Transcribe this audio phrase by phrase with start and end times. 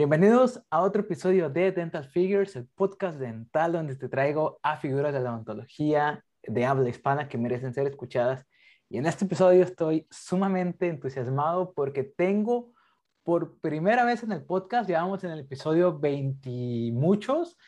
[0.00, 5.12] Bienvenidos a otro episodio de Dental Figures, el podcast dental donde te traigo a figuras
[5.12, 8.46] de la odontología de habla hispana que merecen ser escuchadas.
[8.88, 12.72] Y en este episodio estoy sumamente entusiasmado porque tengo
[13.24, 16.48] por primera vez en el podcast, llevamos en el episodio 20
[16.94, 17.58] muchos,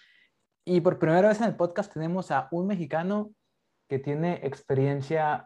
[0.65, 3.31] y por primera vez en el podcast tenemos a un mexicano
[3.91, 5.45] que tiene experiencia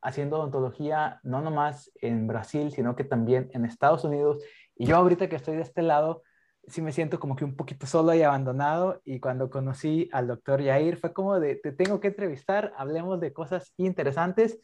[0.00, 4.38] haciendo odontología no nomás en Brasil, sino que también en Estados Unidos
[4.78, 6.22] y yo ahorita que estoy de este lado,
[6.68, 9.00] sí me siento como que un poquito solo y abandonado.
[9.04, 13.32] Y cuando conocí al doctor Yair, fue como de, te tengo que entrevistar, hablemos de
[13.32, 14.60] cosas interesantes.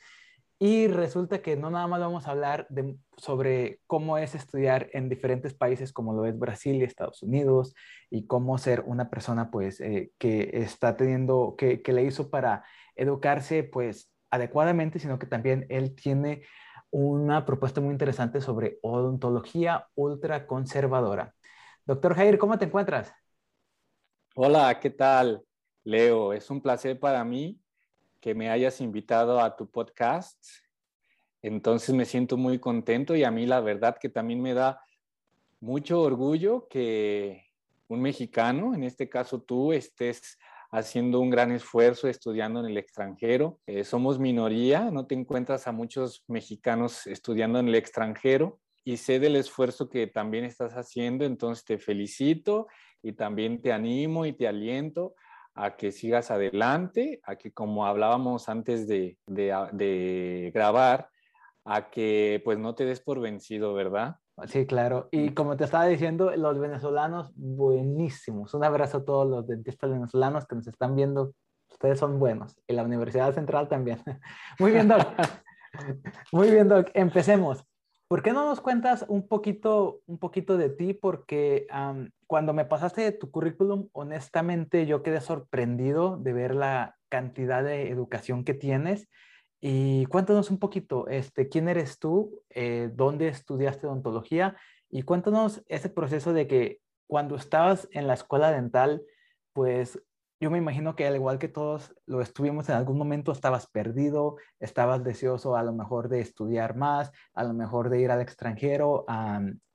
[0.61, 5.09] Y resulta que no nada más vamos a hablar de, sobre cómo es estudiar en
[5.09, 7.75] diferentes países como lo es Brasil y Estados Unidos
[8.09, 12.65] y cómo ser una persona pues eh, que está teniendo, que, que le hizo para
[12.95, 16.43] educarse pues adecuadamente, sino que también él tiene
[16.95, 21.35] una propuesta muy interesante sobre odontología ultraconservadora.
[21.85, 23.13] Doctor Jair, ¿cómo te encuentras?
[24.37, 25.43] Hola, ¿qué tal?
[25.83, 27.61] Leo, es un placer para mí
[28.21, 30.39] que me hayas invitado a tu podcast.
[31.43, 34.81] Entonces me siento muy contento y a mí la verdad que también me da
[35.59, 37.45] mucho orgullo que
[37.89, 40.39] un mexicano, en este caso tú, estés
[40.75, 43.61] haciendo un gran esfuerzo estudiando en el extranjero.
[43.65, 49.21] Eh, somos minoría, no te encuentras a muchos mexicanos estudiando en el extranjero y sé
[49.21, 52.67] del esfuerzo que también estás haciendo, entonces te felicito
[53.03, 55.15] y también te animo y te aliento
[55.55, 61.09] a que sigas adelante, a que como hablábamos antes de, de grabar,
[61.65, 64.17] a que pues no te des por vencido, ¿verdad?
[64.47, 65.09] Sí, claro.
[65.13, 68.53] Y como te estaba diciendo, los venezolanos, buenísimos.
[68.55, 71.35] Un abrazo a todos los dentistas venezolanos que nos están viendo.
[71.71, 72.57] Ustedes son buenos.
[72.67, 74.03] Y la Universidad Central también.
[74.59, 75.07] Muy bien, Doc.
[76.33, 76.91] Muy bien, Doc.
[76.95, 77.65] Empecemos.
[78.09, 80.95] ¿Por qué no nos cuentas un poquito, un poquito de ti?
[80.95, 81.67] Porque
[82.27, 88.45] cuando me pasaste tu currículum, honestamente yo quedé sorprendido de ver la cantidad de educación
[88.45, 89.09] que tienes
[89.67, 92.43] y cuéntanos un poquito, este, ¿quién eres tú?
[92.51, 94.59] Eh, ¿Dónde estudiaste odontología?
[94.91, 99.03] Y cuéntanos ese proceso de que cuando estabas en la escuela dental,
[99.55, 99.99] pues
[100.39, 104.37] yo me imagino que al igual que todos lo estuvimos en algún momento, estabas perdido,
[104.61, 109.07] estabas deseoso a lo mejor de estudiar más, a lo mejor de ir al extranjero,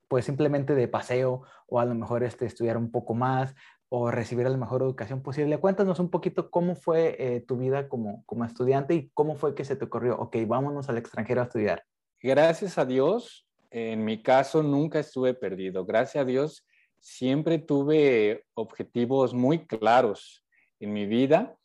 [0.08, 3.56] pues simplemente de paseo o a lo mejor este, estudiar un poco más
[3.90, 5.58] o recibir la mejor educación posible.
[5.58, 9.66] Cuéntanos un poquito cómo fue eh, tu vida como, como estudiante y cómo fue que
[9.66, 11.84] se te ocurrió, ok, vámonos al extranjero a estudiar.
[12.22, 15.86] Gracias a Dios, en mi caso nunca estuve perdido.
[15.86, 16.66] Gracias a Dios,
[17.00, 20.46] siempre tuve objetivos muy claros
[20.80, 21.56] en mi vida.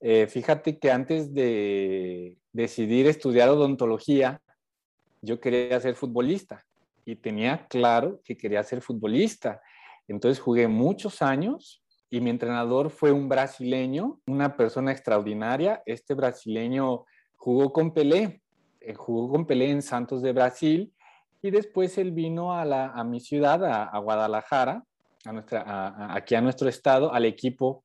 [0.00, 4.40] Eh, fíjate que antes de decidir estudiar odontología,
[5.20, 6.64] yo quería ser futbolista
[7.04, 9.60] y tenía claro que quería ser futbolista
[10.10, 15.82] entonces jugué muchos años y mi entrenador fue un brasileño, una persona extraordinaria.
[15.86, 17.04] Este brasileño
[17.36, 18.42] jugó con Pelé,
[18.80, 20.92] eh, jugó con Pelé en Santos de Brasil
[21.40, 24.84] y después él vino a, mi ciudad, a, Guadalajara,
[25.24, 27.84] aquí a nuestro estado, al equipo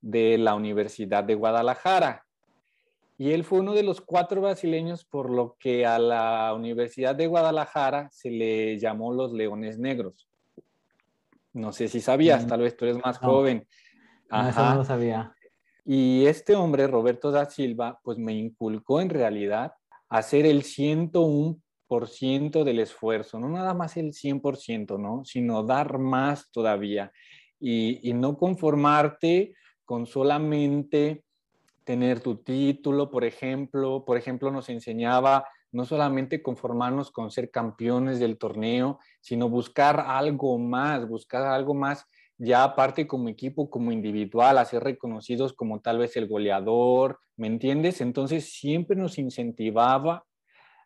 [0.00, 2.24] de la Universidad de Guadalajara.
[3.18, 7.26] Y él fue uno de los cuatro brasileños por lo que a la Universidad de
[7.26, 10.27] Guadalajara se le llamó los Leones Negros.
[11.52, 13.66] No sé si sabías, mm, tal vez tú eres más joven.
[14.30, 14.70] Ajá.
[14.70, 15.34] No, no sabía.
[15.84, 19.72] Y este hombre, Roberto da Silva, pues me inculcó en realidad
[20.08, 25.24] hacer el 101% del esfuerzo, no nada más el 100%, ¿no?
[25.24, 27.10] Sino dar más todavía
[27.58, 29.54] y, y no conformarte
[29.84, 31.24] con solamente
[31.84, 34.04] tener tu título, por ejemplo.
[34.04, 40.58] Por ejemplo, nos enseñaba no solamente conformarnos con ser campeones del torneo, sino buscar algo
[40.58, 42.06] más, buscar algo más
[42.38, 48.00] ya aparte como equipo, como individual, a reconocidos como tal vez el goleador, ¿me entiendes?
[48.00, 50.24] Entonces siempre nos incentivaba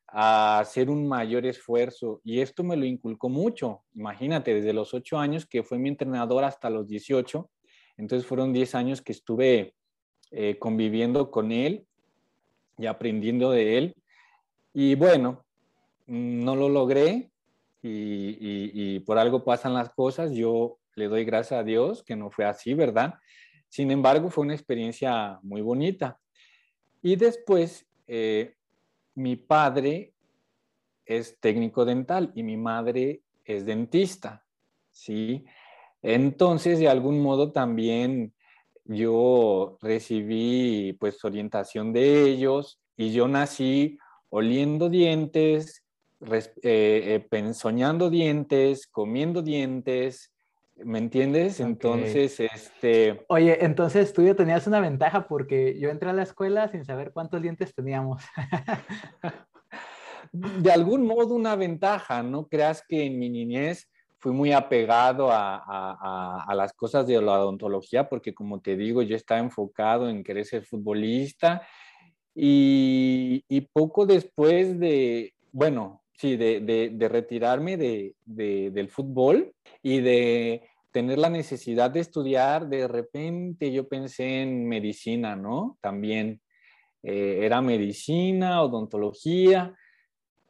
[0.09, 3.83] a hacer un mayor esfuerzo y esto me lo inculcó mucho.
[3.95, 7.51] Imagínate, desde los ocho años que fue mi entrenador hasta los 18,
[7.99, 9.75] entonces fueron 10 años que estuve
[10.31, 11.87] eh, conviviendo con él
[12.79, 13.95] y aprendiendo de él.
[14.75, 15.45] Y bueno,
[16.07, 17.31] no lo logré
[17.83, 20.33] y, por algo pasan las cosas.
[20.33, 23.15] Yo le doy gracias a Dios que no fue así, ¿verdad?
[23.69, 26.19] Sin embargo, fue una experiencia muy bonita.
[27.03, 28.55] Y después, eh,
[29.15, 30.15] mi padre
[31.05, 34.45] es técnico dental y mi madre es dentista,
[34.91, 35.45] ¿sí?
[36.01, 38.35] Entonces, de algún modo también
[38.85, 43.99] yo recibí pues orientación de ellos y yo nací
[44.35, 45.85] oliendo dientes,
[46.63, 50.33] eh, eh, soñando dientes, comiendo dientes,
[50.77, 51.61] ¿me entiendes?
[51.61, 53.25] Entonces, este...
[53.29, 57.13] Oye, entonces tú ya tenías una ventaja porque yo entré a la escuela sin saber
[57.13, 58.23] cuántos dientes teníamos.
[60.33, 66.51] de algún modo una ventaja, no creas que en mi niñez fui muy apegado a,
[66.55, 70.65] las cosas de la odontología porque como te digo, yo estaba enfocado en querer ser
[70.65, 71.67] futbolista
[72.35, 79.53] y, poco después de, bueno, sí, de, retirarme del fútbol
[79.83, 80.63] y de
[80.93, 85.79] tener la necesidad de estudiar, de repente yo pensé en medicina, ¿no?
[85.81, 86.41] También
[87.03, 89.75] eh, era medicina, odontología.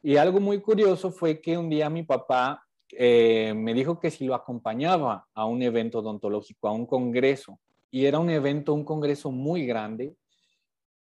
[0.01, 4.25] Y algo muy curioso fue que un día mi papá eh, me dijo que si
[4.25, 7.59] lo acompañaba a un evento odontológico, a un congreso,
[7.89, 10.13] y era un evento, un congreso muy grande,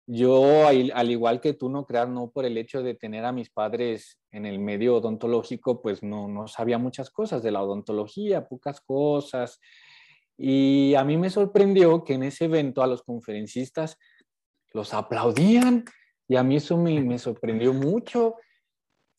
[0.06, 3.50] yo, al igual que tú, no creas, no por el hecho de tener a mis
[3.50, 8.82] padres en el medio odontológico, pues no, no sabía muchas cosas de la odontología, pocas
[8.82, 9.60] cosas.
[10.36, 13.96] Y a mí me sorprendió que en ese evento a los conferencistas
[14.72, 15.84] los aplaudían
[16.28, 18.36] y a mí eso me, me sorprendió mucho.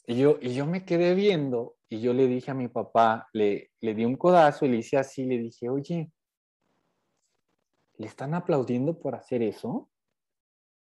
[0.05, 3.71] Y yo, y yo me quedé viendo y yo le dije a mi papá, le,
[3.81, 6.11] le di un codazo y le hice así, le dije, oye,
[7.97, 9.89] ¿le están aplaudiendo por hacer eso?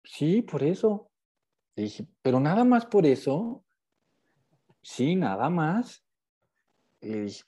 [0.08, 1.10] Sí, por eso.
[1.76, 3.62] Le dije, pero nada más por eso.
[4.82, 6.02] Sí, nada más.
[7.00, 7.42] Le dije,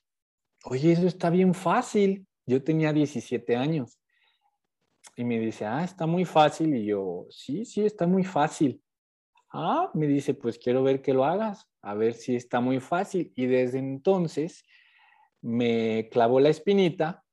[0.64, 2.26] oye, eso está bien fácil.
[2.44, 3.98] Yo tenía 17 años.
[5.16, 6.76] Y me dice, ah, está muy fácil.
[6.76, 8.82] Y yo, sí, sí, está muy fácil.
[9.50, 13.32] Ah, me dice, pues quiero ver que lo hagas, a ver si está muy fácil.
[13.36, 14.64] Y desde entonces
[15.40, 17.24] me clavó la espinita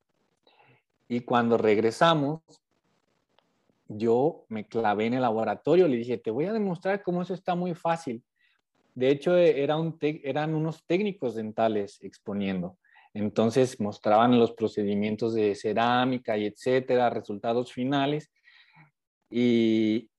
[1.06, 2.42] y cuando regresamos,
[3.88, 7.54] yo me clavé en el laboratorio, le dije, te voy a demostrar cómo eso está
[7.54, 8.22] muy fácil.
[8.94, 12.76] De hecho, era un eran unos técnicos dentales exponiendo.
[13.14, 18.30] Entonces mostraban los procedimientos de cerámica y etcétera, resultados finales.
[19.30, 20.10] Y,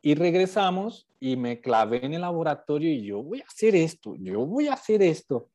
[0.00, 4.46] y regresamos y me clavé en el laboratorio y yo voy a hacer esto, yo
[4.46, 5.50] voy a hacer esto.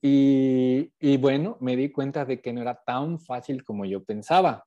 [0.00, 4.64] Y, y bueno, me di cuenta de que no era tan fácil como yo pensaba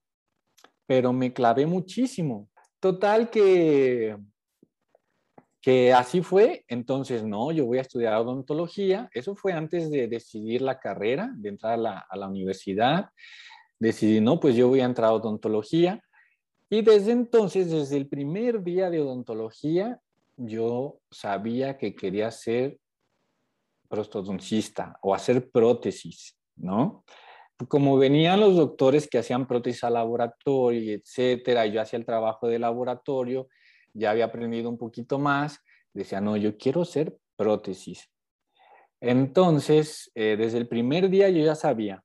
[0.87, 2.49] pero me clavé muchísimo.
[2.79, 4.17] Total que,
[5.61, 10.61] que así fue, entonces no, yo voy a estudiar odontología, eso fue antes de decidir
[10.61, 13.09] la carrera, de entrar a la, a la universidad,
[13.77, 16.01] decidí, no, pues yo voy a entrar a odontología.
[16.69, 19.99] Y desde entonces, desde el primer día de odontología,
[20.35, 22.79] yo sabía que quería ser
[23.89, 27.03] prostodoncista o hacer prótesis, ¿no?
[27.67, 32.47] Como venían los doctores que hacían prótesis al laboratorio, etcétera, y yo hacía el trabajo
[32.47, 33.47] de laboratorio,
[33.93, 35.59] ya había aprendido un poquito más,
[35.93, 38.09] decía, no, yo quiero hacer prótesis.
[39.01, 42.03] Entonces, eh, desde el primer día yo ya sabía.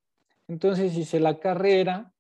[0.49, 2.12] Entonces hice la carrera,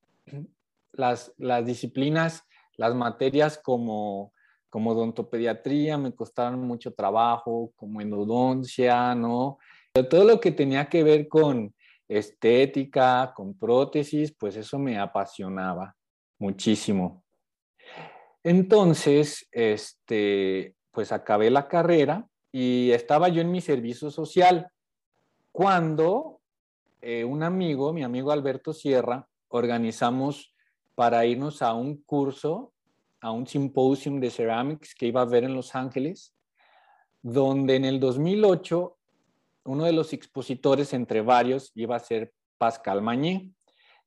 [0.92, 1.32] las,
[1.64, 2.44] disciplinas,
[2.76, 4.32] las materias como,
[4.70, 9.58] como odontopediatría me costaron mucho trabajo, como endodoncia, ¿no?
[10.08, 11.74] todo lo que tenía que ver con
[12.08, 15.94] estética, con prótesis, pues eso me apasionaba
[16.38, 17.22] muchísimo.
[18.42, 24.68] Entonces, este, pues acabé la carrera y estaba yo en mi servicio social
[25.52, 26.40] cuando
[27.00, 30.54] eh, un amigo, mi amigo Alberto Sierra, organizamos
[30.94, 32.72] para irnos a un curso,
[33.20, 36.34] a un simposium de ceramics que iba a haber en Los Ángeles,
[37.22, 38.96] donde en el 2008
[39.64, 43.50] uno de los expositores entre varios iba a ser Pascal Mañé.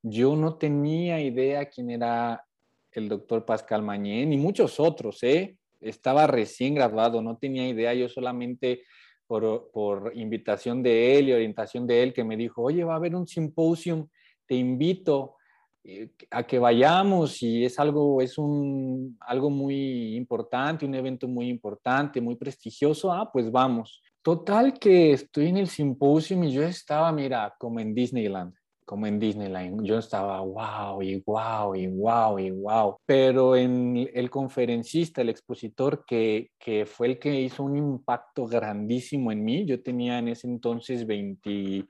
[0.01, 2.45] Yo no tenía idea quién era
[2.91, 5.57] el doctor Pascal Mañé, ni muchos otros, ¿eh?
[5.81, 8.83] Estaba recién graduado, no tenía idea, yo solamente
[9.27, 12.97] por, por invitación de él y orientación de él que me dijo, oye, va a
[12.97, 14.07] haber un simposium,
[14.45, 15.35] te invito
[15.83, 21.50] eh, a que vayamos y es algo, es un, algo muy importante, un evento muy
[21.50, 24.01] importante, muy prestigioso, ah, pues vamos.
[24.25, 29.20] Total que estoy en el simposio y yo estaba, mira, como en Disneyland, como en
[29.20, 29.86] Disneyland.
[29.86, 32.98] Yo estaba, wow, y wow, y wow, y wow.
[33.05, 39.32] Pero en el conferencista, el expositor que, que fue el que hizo un impacto grandísimo
[39.32, 41.88] en mí, yo tenía en ese entonces 23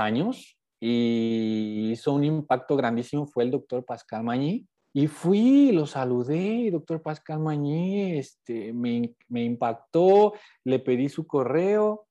[0.00, 4.66] años y hizo un impacto grandísimo, fue el doctor Pascal Mañí.
[4.96, 12.06] Y fui, lo saludé, doctor Pascal Mañé, este, me, me impactó, le pedí su correo,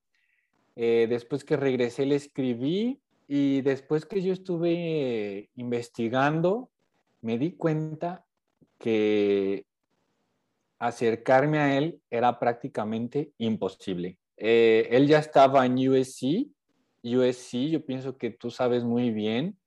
[0.75, 6.71] eh, después que regresé le escribí y después que yo estuve investigando,
[7.21, 8.25] me di cuenta
[8.77, 9.65] que
[10.77, 14.17] acercarme a él era prácticamente imposible.
[14.35, 16.49] Eh, él ya estaba en USC.
[17.01, 19.57] USC, yo pienso que tú sabes muy bien,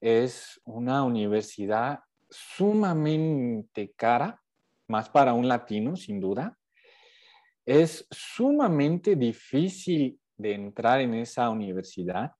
[0.00, 2.00] es una universidad
[2.32, 4.42] sumamente cara,
[4.88, 6.58] más para un latino, sin duda.
[7.64, 12.32] Es sumamente difícil de entrar en esa universidad.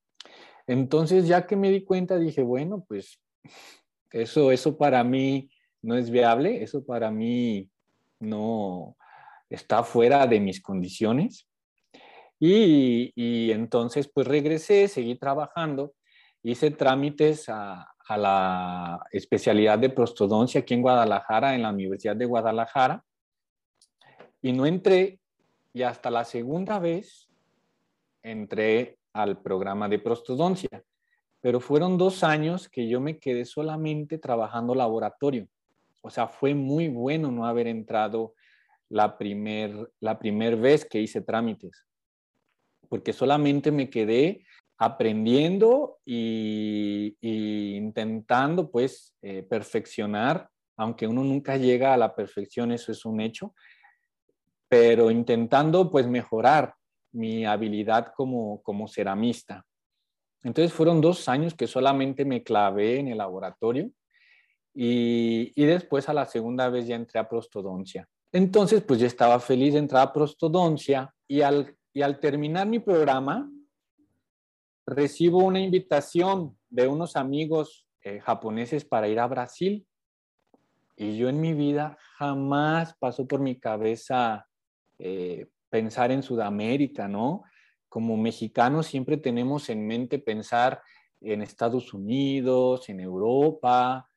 [0.67, 3.21] Entonces, ya que me di cuenta, dije, bueno, pues
[4.11, 5.51] eso, eso para mí
[5.83, 7.69] no es viable, eso para mí
[8.19, 8.97] no
[9.49, 11.47] está fuera de mis condiciones.
[12.41, 15.95] Y, y entonces, pues regresé, seguí trabajando,
[16.43, 22.27] hice trámites a, a la especialidad de prostodoncia aquí en Guadalajara, en la Universidad de
[22.27, 23.05] Guadalajara,
[24.41, 25.21] y no entré,
[25.73, 27.29] y hasta la segunda vez
[28.23, 30.83] entré al programa de prostodoncia,
[31.41, 35.49] pero fueron dos años que yo me quedé solamente trabajando laboratorio.
[36.03, 38.35] O sea, fue muy bueno no haber entrado
[38.89, 41.87] la primer, la primer vez que hice trámites,
[42.89, 44.45] porque solamente me quedé
[44.83, 53.05] aprendiendo y, intentando pues eh, perfeccionar, aunque uno nunca llega a la perfección, eso es
[53.05, 53.55] un hecho,
[54.69, 56.75] pero intentando pues mejorar
[57.13, 59.65] mi habilidad como, como ceramista.
[60.43, 63.89] Entonces fueron dos años que solamente me clavé en el laboratorio
[64.75, 68.09] y, y, después a la segunda vez ya entré a prostodoncia.
[68.33, 72.81] Entonces pues yo estaba feliz de entrar a prostodoncia y al, y al terminar mi
[72.81, 73.49] programa
[74.87, 79.87] recibo una invitación de unos amigos eh, japoneses para ir a Brasil.
[80.97, 84.47] Y yo en mi vida jamás pasó por mi cabeza
[84.99, 87.45] eh, pensar en Sudamérica, ¿no?
[87.89, 90.83] Como mexicanos siempre tenemos en mente pensar
[91.21, 94.09] en Estados Unidos, en Europa,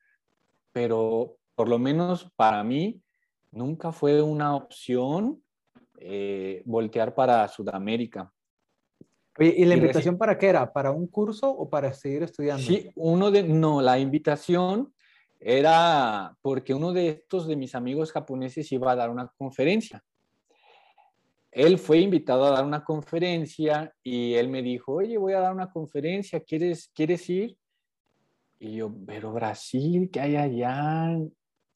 [0.72, 3.00] pero por lo menos para mí
[3.52, 5.42] nunca fue una opción
[5.98, 8.32] eh, voltear para Sudamérica.
[9.38, 10.72] ¿Y la invitación para qué era?
[10.72, 12.62] ¿Para un curso o para seguir estudiando?
[12.62, 14.92] Sí, uno de, no, la invitación
[15.38, 20.02] era porque uno de estos de mis amigos japoneses iba a dar una conferencia.
[21.50, 25.54] Él fue invitado a dar una conferencia y él me dijo, oye, voy a dar
[25.54, 27.56] una conferencia, ¿quieres, ¿quieres ir?
[28.58, 31.18] Y yo, pero Brasil, ¿qué hay allá?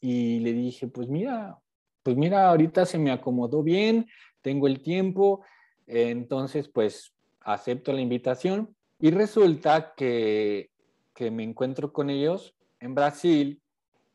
[0.00, 1.59] Y le dije, pues mira,
[2.02, 4.07] pues mira, ahorita se me acomodó bien,
[4.43, 5.45] tengo el tiempo,
[5.87, 10.70] entonces pues acepto la invitación y resulta que,
[11.14, 13.62] que me encuentro con ellos en Brasil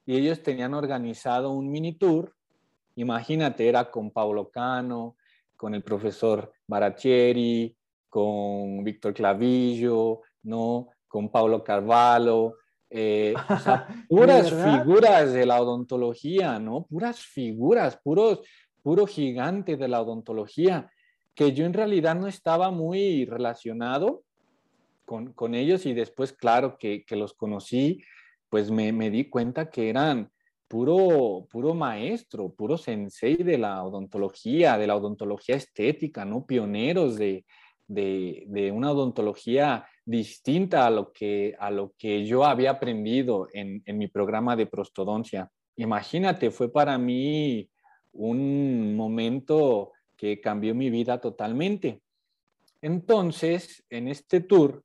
[0.05, 2.35] y ellos tenían organizado un mini tour.
[2.95, 5.15] Imagínate, era con Paulo Cano,
[5.55, 7.75] con el profesor Baracchieri,
[8.09, 10.89] con Víctor Clavillo, ¿no?
[11.15, 12.55] con Paulo Carvalho,
[12.89, 13.33] eh,
[14.09, 16.83] puras figuras de la odontología, ¿no?
[16.83, 18.41] Puras figuras, puros,
[18.83, 20.91] puro gigante de la odontología
[21.35, 24.23] que yo en realidad no estaba muy relacionado
[25.03, 28.01] con, con ellos y después, claro, que, que los conocí,
[28.49, 30.31] pues me, me, di cuenta que eran
[30.67, 36.45] puro, puro maestro, puro sensei de la odontología, de la odontología estética, ¿no?
[36.45, 37.45] Pioneros de,
[37.87, 43.83] de, de una odontología distinta a lo que, a lo que yo había aprendido en,
[43.85, 45.51] en mi programa de prostodoncia.
[45.75, 47.69] Imagínate, fue para mí
[48.13, 52.01] un momento que cambió mi vida totalmente.
[52.81, 54.83] Entonces, en este tour,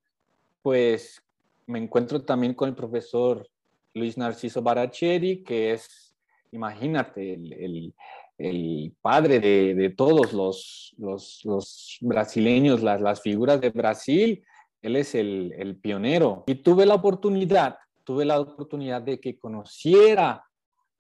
[0.63, 1.23] pues
[1.67, 3.47] me encuentro también con el profesor
[3.95, 6.15] Luis Narciso Baracheri, que es,
[6.53, 7.95] imagínate, el,
[8.39, 14.43] el, padre de, todos los, los, los brasileños, las, las, figuras de Brasil.
[14.81, 16.45] Él es el, el pionero.
[16.47, 20.43] Y tuve la oportunidad, tuve la oportunidad de que conociera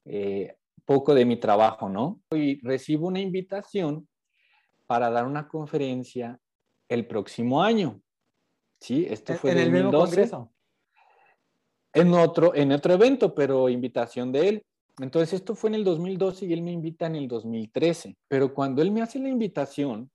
[0.04, 2.20] eh, poco de mi trabajo, ¿no?
[2.34, 4.08] Y recibo una invitación
[4.90, 6.36] para dar una conferencia
[6.88, 8.02] el próximo año.
[8.80, 9.06] ¿Sí?
[9.08, 10.50] Esto fue en el mismo congreso.
[11.92, 14.66] En otro, en otro evento, pero invitación de él.
[14.98, 18.16] Entonces, esto fue en el 2012 y él me invita en el 2013.
[18.26, 20.10] Pero cuando él me hace la invitación,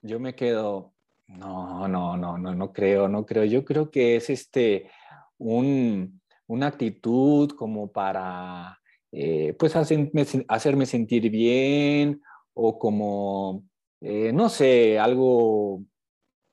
[0.00, 0.92] yo me quedo,
[1.26, 3.44] no, no, no, no, no creo, no creo.
[3.46, 4.92] Yo creo que es este,
[5.38, 8.78] un, una actitud como para,
[9.10, 12.22] eh, pues, hacerme, hacerme sentir bien
[12.54, 13.64] o como
[14.02, 15.82] eh, no sé, algo,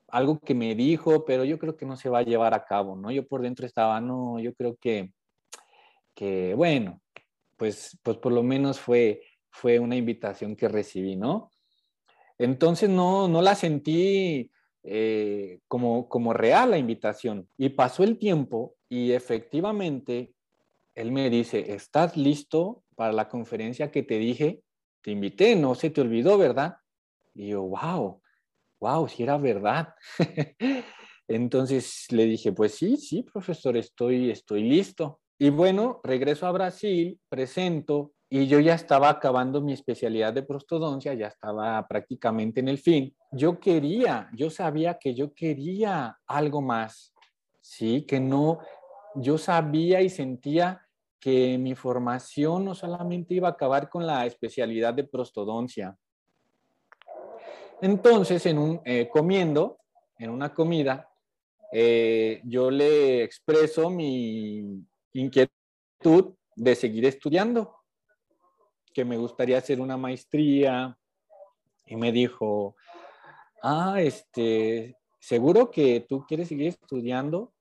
[0.08, 2.96] algo que me dijo, pero yo creo que no se va a llevar a cabo,
[2.96, 3.10] ¿no?
[3.10, 5.12] Yo por dentro estaba, no, yo creo que,
[6.14, 7.00] que bueno,
[7.56, 11.50] pues, pues por lo menos fue, fue una invitación que recibí, ¿no?
[12.38, 14.50] Entonces no, no la sentí
[14.82, 17.48] eh, como, como real la invitación.
[17.58, 20.32] Y pasó el tiempo y efectivamente
[20.94, 24.62] él me dice, ¿estás listo para la conferencia que te dije?
[25.02, 26.76] te invité, no se te olvidó, ¿verdad?
[27.40, 28.20] Y yo, wow,
[28.80, 29.94] wow, si era verdad.
[31.26, 35.20] Entonces le dije, pues sí, sí, profesor, estoy, estoy listo.
[35.38, 41.14] Y bueno, regreso a Brasil, presento y yo ya estaba acabando mi especialidad de prostodoncia,
[41.14, 43.16] ya estaba prácticamente en el fin.
[43.32, 47.14] Yo quería, yo sabía que yo quería algo más,
[47.62, 48.58] sí, que no,
[49.14, 50.86] yo sabía y sentía
[51.18, 55.96] que mi formación no solamente iba a acabar con la especialidad de prostodoncia.
[57.82, 59.78] Entonces, en un, eh, comiendo,
[60.18, 61.08] en una comida,
[61.72, 67.74] eh, yo le expreso mi, inquietud de seguir estudiando,
[68.92, 70.96] que me gustaría hacer una maestría.
[71.86, 72.76] Y me dijo,
[73.62, 77.54] ah, este, seguro que tú quieres seguir estudiando.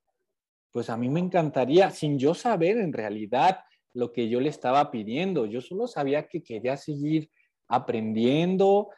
[0.72, 4.92] Pues a mí me encantaría, sin yo saber en realidad lo que yo le estaba
[4.92, 5.46] pidiendo.
[5.46, 7.32] Yo solo sabía que quería seguir
[7.68, 8.90] aprendiendo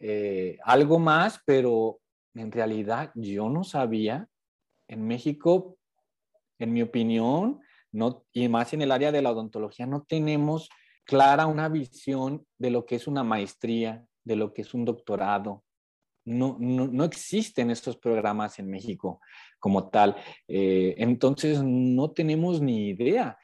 [0.00, 2.00] eh, algo más, pero
[2.34, 4.28] en realidad yo no sabía.
[4.86, 5.76] En México,
[6.58, 7.60] en mi opinión,
[7.92, 10.68] no, y más en el área de la odontología, no tenemos
[11.04, 15.64] clara una visión de lo que es una maestría, de lo que es un doctorado.
[16.24, 19.20] No, no, existen estos programas en México
[19.58, 20.14] como tal.
[20.46, 23.38] Eh, entonces, no tenemos ni idea.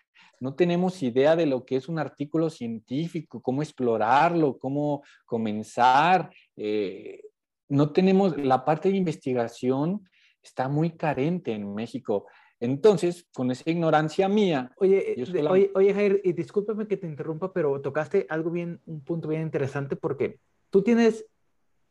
[0.45, 6.31] No tenemos idea de lo que es un artículo científico, cómo explorarlo, cómo comenzar.
[6.55, 7.23] Eh,
[7.71, 10.07] no tenemos la parte de investigación
[10.43, 12.27] está muy carente en México.
[12.61, 14.71] Entonces, con esa ignorancia mía.
[14.77, 15.17] Oye,
[15.49, 19.41] oye, oye, Jair, y discúlpame que te interrumpa, pero tocaste algo bien, un punto bien
[19.41, 21.25] interesante porque tú tienes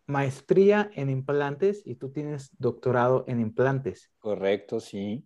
[0.05, 4.12] maestría en implantes y tú tienes doctorado en implantes.
[4.19, 5.25] Correcto, sí.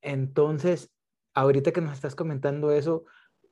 [0.00, 0.92] Entonces,
[1.38, 3.04] ahorita que nos estás comentando eso,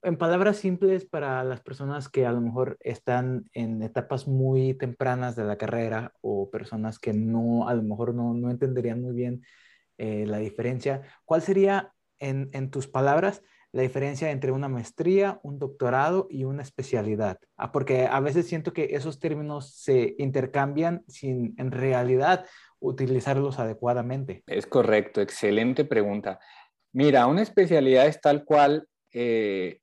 [0.03, 5.37] en palabras simples para las personas que a lo mejor están en etapas muy tempranas
[5.37, 9.43] de la carrera o personas que no, a lo mejor no, no entenderían muy bien
[9.99, 11.03] eh, la diferencia.
[11.25, 16.63] ¿Cuál sería, en, en, tus palabras, la diferencia entre una maestría, un doctorado y una
[16.63, 17.39] especialidad?
[17.57, 22.47] Ah, porque a veces siento que esos términos se intercambian sin en realidad
[22.79, 24.45] utilizarlos adecuadamente.
[24.47, 26.39] Es correcto, excelente pregunta.
[26.99, 29.81] Mira, una especialidad es tal cual eh,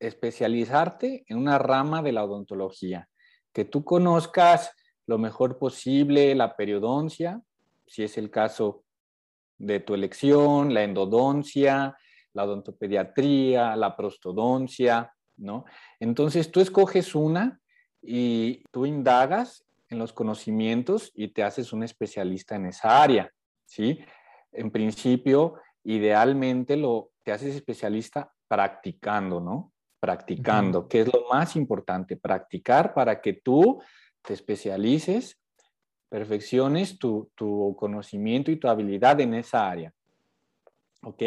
[0.00, 3.08] especializarte en una rama de la odontología,
[3.52, 4.72] que tú conozcas
[5.06, 7.40] lo mejor posible la periodoncia,
[7.86, 8.82] si es el caso
[9.58, 11.96] de tu elección, la endodoncia,
[12.32, 15.66] la odontopediatría, la prostodoncia, ¿no?
[16.00, 17.60] Entonces tú escoges una
[18.02, 23.30] y tú indagas en los conocimientos y te haces un especialista en esa área,
[23.66, 24.00] ¿sí?
[24.50, 29.72] En principio, idealmente lo te haces especialista practicando, ¿no?
[29.98, 33.80] Practicando, que es lo más importante, practicar para que tú
[34.22, 35.40] te especialices
[36.08, 37.30] perfecciones tu,
[37.78, 39.92] conocimiento y tu habilidad en esa área.
[41.02, 41.22] ¿Ok?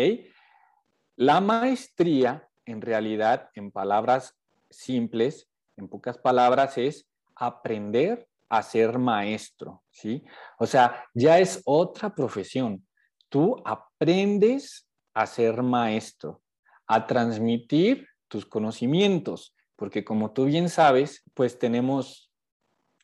[1.15, 4.37] La maestría, en realidad, en palabras
[4.69, 10.23] simples, en pocas palabras, es aprender a ser maestro, ¿sí?
[10.57, 12.85] O sea, ya es otra profesión.
[13.29, 16.41] Tú aprendes a ser maestro,
[16.87, 22.31] a transmitir tus conocimientos, porque como tú bien sabes, pues tenemos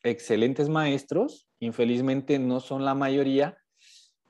[0.02, 3.56] excelentes maestros Infelizmente no son la mayoría,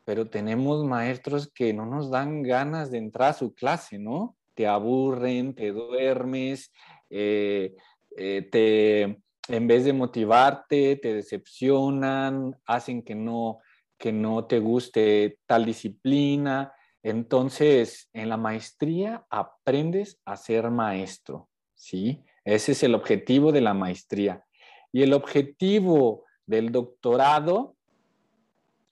[0.05, 4.37] pero tenemos maestros que no nos dan ganas de entrar a su clase, ¿no?
[4.55, 6.73] Te aburren, te duermes,
[7.11, 7.75] eh,
[8.17, 9.03] eh, te,
[9.49, 13.59] en vez de motivarte, te decepcionan, hacen que no,
[13.99, 16.73] que no te guste tal disciplina.
[17.03, 22.25] Entonces, en la maestría aprendes a ser maestro, ¿sí?
[22.45, 24.45] Ese es el objetivo de la maestría.
[24.93, 27.77] Y el objetivo del doctorado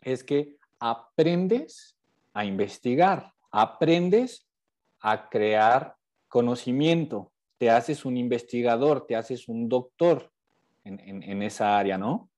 [0.00, 1.96] es que aprendes
[2.32, 4.46] a investigar, aprendes
[5.00, 5.96] a crear
[6.28, 10.32] conocimiento, te haces un investigador, te haces un doctor
[10.84, 12.28] en, esa área, ¿no?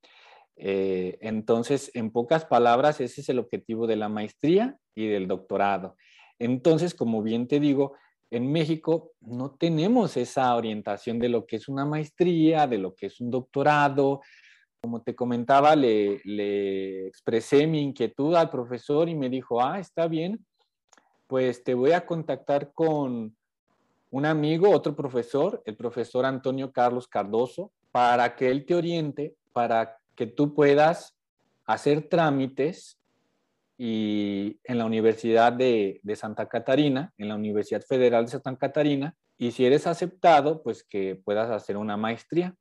[0.56, 5.96] Eh, entonces, en pocas palabras, ese es el objetivo de la maestría y del doctorado.
[6.38, 7.94] Entonces, como bien te digo,
[8.30, 13.06] en México no tenemos esa orientación de lo que es una maestría, de lo que
[13.06, 14.20] es un doctorado,
[14.80, 20.44] como te comentaba, le, expresé mi inquietud al profesor y me dijo, ah, está bien,
[21.26, 23.36] pues te voy a contactar con
[24.10, 29.98] un amigo, otro profesor, el profesor Antonio Carlos Cardoso, para que él te oriente, para
[30.16, 31.16] que tú puedas
[31.66, 32.98] hacer trámites
[33.78, 39.50] y en la Universidad de, Santa Catarina, en la Universidad Federal de Santa Catarina, y
[39.50, 42.54] si eres aceptado, pues que puedas hacer una maestría.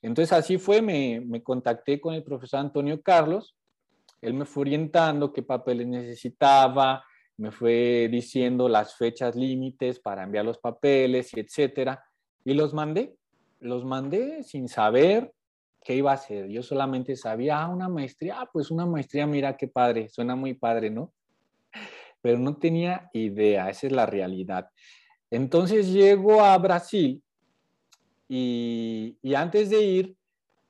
[0.00, 3.56] Entonces así fue, me, me contacté con el profesor Antonio Carlos,
[4.20, 7.04] él me fue orientando qué papeles necesitaba,
[7.36, 12.02] me fue diciendo las fechas límites para enviar los papeles y etcétera,
[12.44, 13.16] y los mandé,
[13.60, 15.32] los mandé sin saber
[15.84, 16.48] qué iba a hacer.
[16.48, 20.54] Yo solamente sabía, ah, una maestría, ah, pues una maestría, mira qué padre, suena muy
[20.54, 21.12] padre, ¿no?
[22.22, 24.70] Pero no tenía idea, esa es la realidad.
[25.30, 27.22] Entonces llego a Brasil
[28.28, 30.16] y, y antes de ir,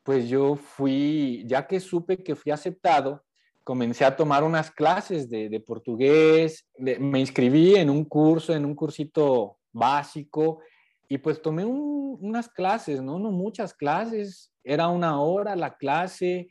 [0.03, 3.25] pues yo fui, ya que supe que fui aceptado,
[3.65, 9.57] comencé a tomar unas clases de, portugués, me inscribí en un curso, en un cursito
[9.73, 10.61] básico,
[11.09, 13.19] y pues tomé unas clases, ¿no?
[13.19, 16.49] Muchas clases, era una hora la clase,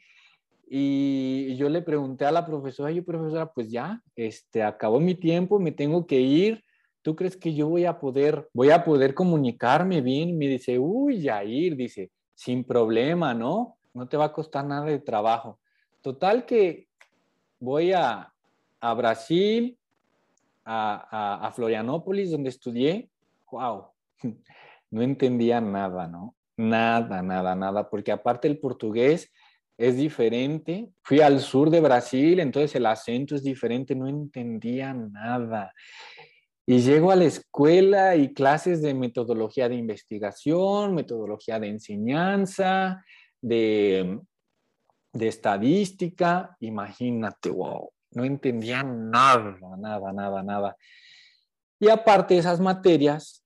[0.75, 5.59] y yo le pregunté a la profesora, yo profesora, pues ya, este, acabó mi tiempo,
[5.59, 6.63] me tengo que ir,
[7.03, 10.35] ¿tú crees que yo voy a poder, voy a poder comunicarme bien?
[10.35, 13.77] Me dice, uy, ya ir, dice, sin problema, ¿no?
[13.93, 15.59] No te va a costar nada de trabajo.
[16.01, 16.87] Total que
[17.59, 18.33] voy a,
[18.97, 19.77] Brasil,
[20.65, 23.09] a, Florianópolis, donde estudié.
[23.51, 23.92] ¡Wow!
[24.91, 26.35] No entendía nada, ¿no?
[26.55, 29.31] Nada, nada, nada, porque aparte el portugués
[29.75, 30.87] es diferente.
[31.01, 35.73] Fui al sur de Brasil, entonces el acento es diferente, no entendía nada.
[36.67, 43.03] Y llego a la escuela y clases de metodología de investigación, metodología de enseñanza,
[43.41, 44.19] de
[45.13, 50.75] de estadística, imagínate, wow, no entendía nada, nada, nada, nada.
[51.79, 53.42] Y aparte esas materias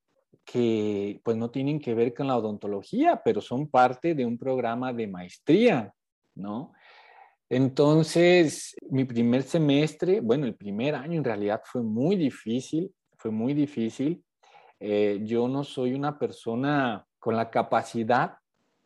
[0.48, 4.94] que pues no tienen que ver con la odontología, pero son parte de un programa
[4.94, 5.94] de maestría,
[6.36, 6.72] ¿no?
[7.50, 13.54] Entonces, mi primer semestre, bueno, el primer año en realidad fue muy difícil, fue muy
[13.54, 14.24] difícil.
[14.80, 18.38] Eh, yo no soy una persona con la capacidad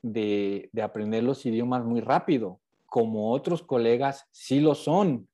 [0.02, 2.60] de, de aprender los idiomas muy rápido
[2.92, 5.30] como otros colegas sí lo son.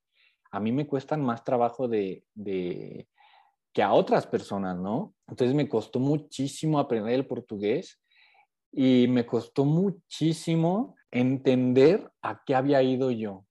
[0.52, 2.24] A mí me cuestan más trabajo de,
[3.74, 5.14] que a otras personas, ¿no?
[5.28, 8.00] Entonces me costó muchísimo aprender el portugués
[8.72, 13.46] y me costó muchísimo entender a qué había ido yo,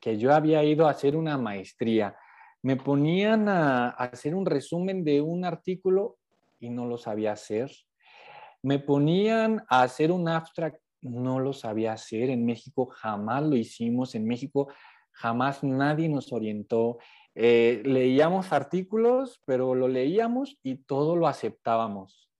[0.00, 2.16] que yo había ido a hacer una maestría.
[2.62, 6.18] Me ponían a, hacer un resumen de un artículo
[6.58, 7.70] y no lo sabía hacer.
[8.62, 12.30] Me ponían a hacer un abstract no lo sabía hacer.
[12.30, 14.14] En México jamás lo hicimos.
[14.14, 14.68] En México
[15.12, 16.98] jamás nadie nos orientó.
[17.38, 22.30] Eh, leíamos artículos, pero lo leíamos y todo lo aceptábamos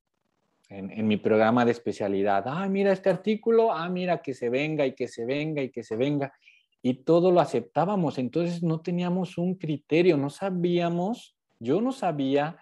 [0.71, 2.45] en, mi programa de especialidad.
[2.47, 5.83] Ah, mira este artículo, ah, mira que se venga y que se venga y que
[5.83, 6.33] se venga.
[6.81, 8.17] Y todo lo aceptábamos.
[8.17, 12.57] Entonces no teníamos un criterio, no sabíamos, yo no sabía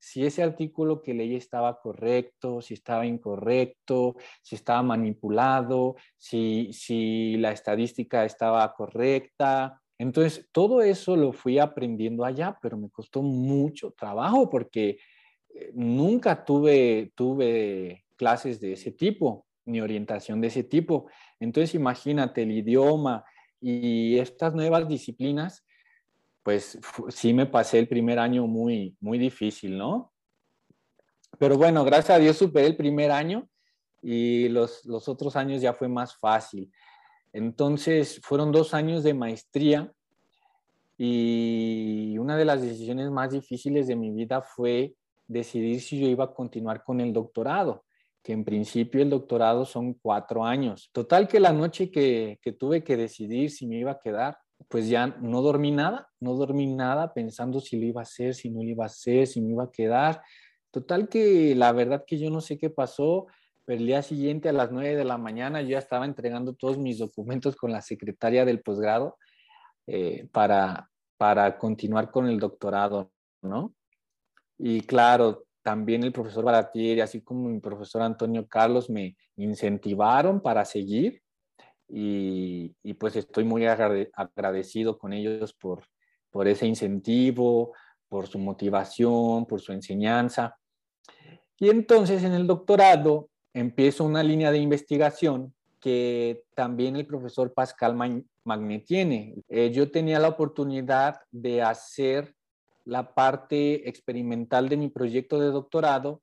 [0.00, 7.36] si ese artículo que leí estaba correcto, si estaba incorrecto, si estaba manipulado, si, si
[7.36, 9.80] la estadística estaba correcta.
[9.98, 14.98] Entonces, todo eso lo fui aprendiendo allá, pero me costó mucho trabajo porque
[15.54, 21.08] eh, nunca tuve, tuve clases de ese tipo, ni orientación de ese tipo.
[21.40, 23.24] Entonces, imagínate el idioma
[23.60, 25.66] y estas nuevas disciplinas
[26.46, 26.78] pues
[27.08, 30.12] sí me pasé el primer año muy, muy difícil, ¿no?
[31.40, 33.48] Pero bueno, gracias a Dios superé el primer año
[34.00, 36.70] y los, los otros años ya fue más fácil.
[37.32, 39.92] Entonces, fueron dos años de maestría
[40.98, 44.94] y una de las decisiones más difíciles de mi vida fue
[45.28, 47.84] decidir si yo iba a continuar con el doctorado,
[48.22, 50.90] que en principio el doctorado son cuatro años.
[50.92, 55.06] Total que la noche que, tuve que decidir si me iba a quedar, pues ya
[55.06, 58.68] no dormí nada, no dormí nada pensando si lo iba a hacer, si no lo
[58.68, 60.22] iba a hacer, si me iba a quedar.
[60.70, 63.26] Total que la verdad que yo no sé qué pasó,
[63.66, 66.78] pero el día siguiente a las 9 de la mañana yo ya estaba entregando todos
[66.78, 69.18] mis documentos con la secretaria del posgrado
[69.88, 73.10] eh, para, para continuar con el doctorado,
[73.42, 73.74] ¿no?
[74.56, 80.64] Y claro, también el profesor Baratieri, así como mi profesor Antonio Carlos, me incentivaron para
[80.64, 81.20] seguir
[81.88, 85.84] y, pues estoy muy agradecido con ellos por,
[86.30, 87.74] por ese incentivo,
[88.08, 90.56] por su motivación, por su enseñanza.
[91.58, 97.96] Y entonces en el doctorado empiezo una línea de investigación que también el profesor Pascal
[98.44, 99.34] Magné tiene.
[99.48, 102.34] Eh, yo tenía la oportunidad de hacer
[102.84, 106.20] la parte experimental de mi proyecto de doctorado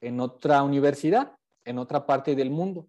[0.00, 1.32] en otra universidad,
[1.64, 2.86] en otra parte del mundo.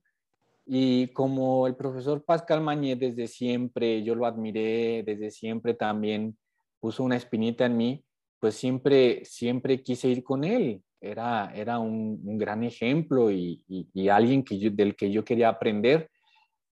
[0.67, 6.38] Y como el profesor Pascal Mañé desde siempre, yo lo admiré, desde siempre también
[6.80, 8.06] puso una espinita en mí,
[8.39, 10.84] pues siempre, siempre quise ir con él.
[11.02, 13.64] Era, era un, gran ejemplo y,
[14.10, 16.10] alguien que del que yo quería aprender.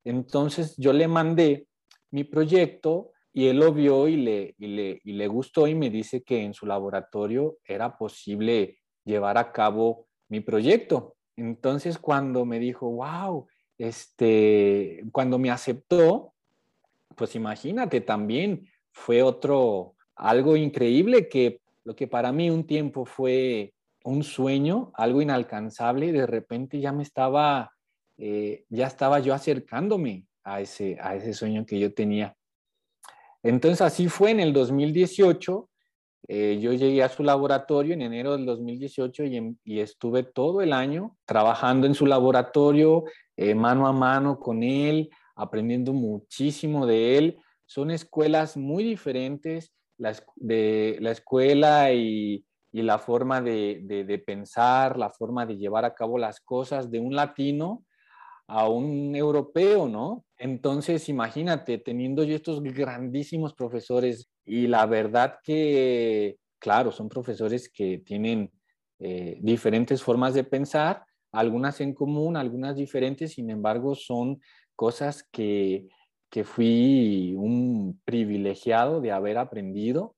[0.05, 1.69] Entonces yo le mandé
[2.11, 6.23] mi proyecto y él lo vio y le, le, y le gustó y me dice
[6.23, 11.15] que en su laboratorio era posible llevar a cabo mi proyecto.
[11.37, 13.47] Entonces cuando me dijo, wow,
[13.79, 16.33] este, cuando me aceptó,
[17.15, 23.75] pues imagínate también, fue otro, algo increíble que lo que para mí un tiempo fue
[24.07, 27.73] un sueño, algo inalcanzable, de repente ya me estaba,
[28.17, 32.37] eh, ya estaba yo acercándome a ese, a ese sueño que yo tenía.
[33.43, 35.69] Entonces así fue en el 2018.
[36.29, 39.25] Eh, yo llegué a su laboratorio en enero del 2018
[39.65, 43.05] y, estuve todo el año trabajando en su laboratorio,
[43.37, 47.39] eh, mano a mano con él, aprendiendo muchísimo de él.
[47.67, 52.45] Son escuelas muy diferentes, la, de, la escuela y,
[52.83, 57.85] la forma de, pensar, la forma de llevar a cabo las cosas de un latino
[58.49, 60.25] a un europeo, ¿no?
[60.39, 67.99] Entonces, imagínate, teniendo yo estos grandísimos profesores y la verdad que, claro, son profesores que
[67.99, 68.53] tienen
[69.01, 74.41] eh, diferentes formas de pensar, algunas en común, algunas diferentes, sin embargo, son
[74.77, 75.89] cosas que,
[76.31, 80.16] que fui un privilegiado de haber aprendido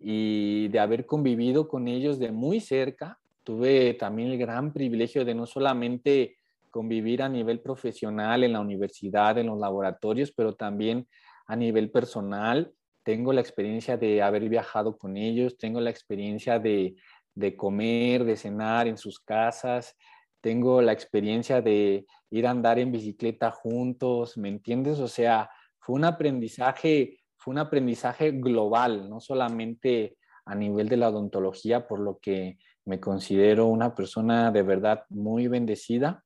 [0.00, 3.18] y de haber convivido con ellos de muy cerca.
[3.44, 6.38] Tuve también el gran privilegio de no solamente
[6.70, 11.06] convivir a nivel profesional en la universidad, en los laboratorios, pero también
[11.46, 12.72] a nivel personal.
[13.02, 16.96] Tengo la experiencia de haber viajado con ellos, tengo la experiencia de,
[17.34, 19.96] de comer, de cenar en sus casas,
[20.40, 25.00] tengo la experiencia de ir a andar en bicicleta juntos, ¿me entiendes?
[25.00, 31.08] O sea, fue un aprendizaje, fue un aprendizaje global, no solamente a nivel de la
[31.08, 36.22] odontología, por lo que me considero una persona de verdad muy bendecida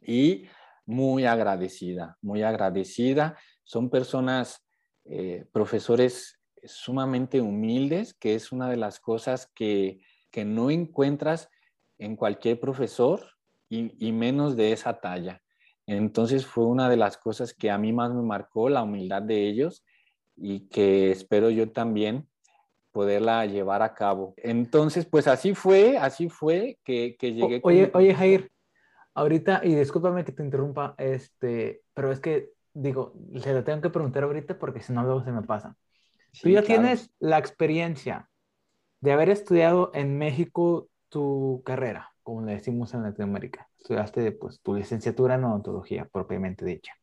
[0.00, 0.46] y
[0.86, 3.36] muy agradecida, muy agradecida.
[3.64, 4.66] Son personas,
[5.04, 10.00] eh, profesores sumamente humildes, que es una de las cosas que,
[10.30, 11.50] que no encuentras
[11.98, 13.20] en cualquier profesor
[13.68, 15.41] y, menos de esa talla.
[15.96, 19.48] Entonces fue una de las cosas que a mí más me marcó, la humildad de
[19.48, 19.84] ellos
[20.36, 22.28] y que espero yo también
[22.92, 24.34] poderla llevar a cabo.
[24.36, 27.60] Entonces, pues así fue, así fue que, que llegué.
[27.64, 28.52] oye, oye, Jair,
[29.14, 33.90] ahorita, y discúlpame que te interrumpa, este, pero es que, digo, se lo tengo que
[33.90, 35.76] preguntar ahorita porque si no luego se me pasa.
[36.40, 38.30] Tú ya tienes la experiencia
[39.00, 43.68] de haber estudiado en México tu carrera, como le decimos en Latinoamérica.
[43.78, 46.94] Estudiaste pues, tu licenciatura en odontología, propiamente dicha.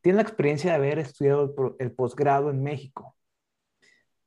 [0.00, 3.16] Tienes la experiencia de haber estudiado el, posgrado en México.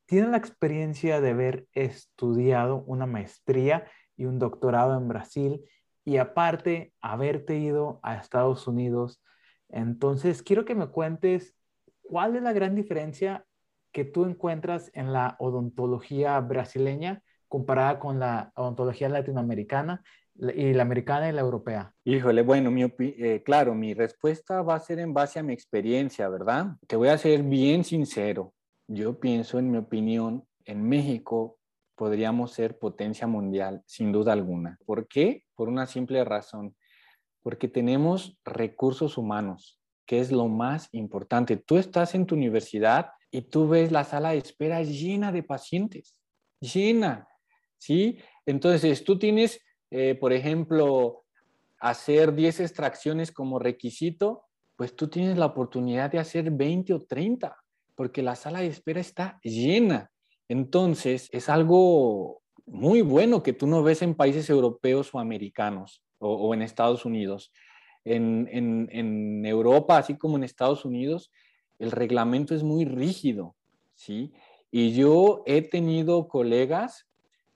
[0.06, 3.86] Tienes la experiencia de haber estudiado una maestría
[4.16, 5.66] y un doctorado en Brasil
[6.06, 9.22] y aparte haberte ido a Estados Unidos.
[9.68, 11.56] Entonces, quiero que me cuentes
[12.04, 13.46] cuál es la gran diferencia
[13.92, 17.24] que tú encuentras en la odontología brasileña
[17.56, 20.04] comparada con la odontología latinoamericana
[20.38, 21.94] y la americana y la europea?
[22.04, 26.28] Híjole, bueno, mi eh, claro, mi respuesta va a ser en base a mi experiencia,
[26.28, 26.76] ¿verdad?
[26.86, 28.54] Te voy a ser bien sincero.
[28.90, 31.58] Yo pienso, en mi opinión, en México
[31.96, 34.78] podríamos ser potencia mundial, sin duda alguna.
[34.86, 35.44] ¿Por qué?
[35.56, 36.76] Por una simple razón.
[37.42, 41.56] Porque tenemos recursos humanos, que es lo más importante.
[41.56, 46.20] Tú estás en tu universidad y tú ves la sala de espera llena de pacientes,
[46.60, 47.30] llena.
[47.86, 48.18] ¿Sí?
[48.48, 51.24] Entonces, tú tienes, eh, por ejemplo,
[51.80, 54.42] hacer 10 extracciones como requisito,
[54.76, 57.56] pues tú tienes la oportunidad de hacer 20 o 30,
[57.94, 60.10] porque la sala de espera está llena.
[60.50, 66.56] Entonces, es algo muy bueno que tú no ves en países europeos o americanos o,
[66.56, 67.54] en Estados Unidos.
[68.04, 71.32] En, en, Europa, así como en Estados Unidos,
[71.78, 73.56] el reglamento es muy rígido,
[73.94, 74.34] ¿sí?
[74.72, 77.08] Y yo he tenido colegas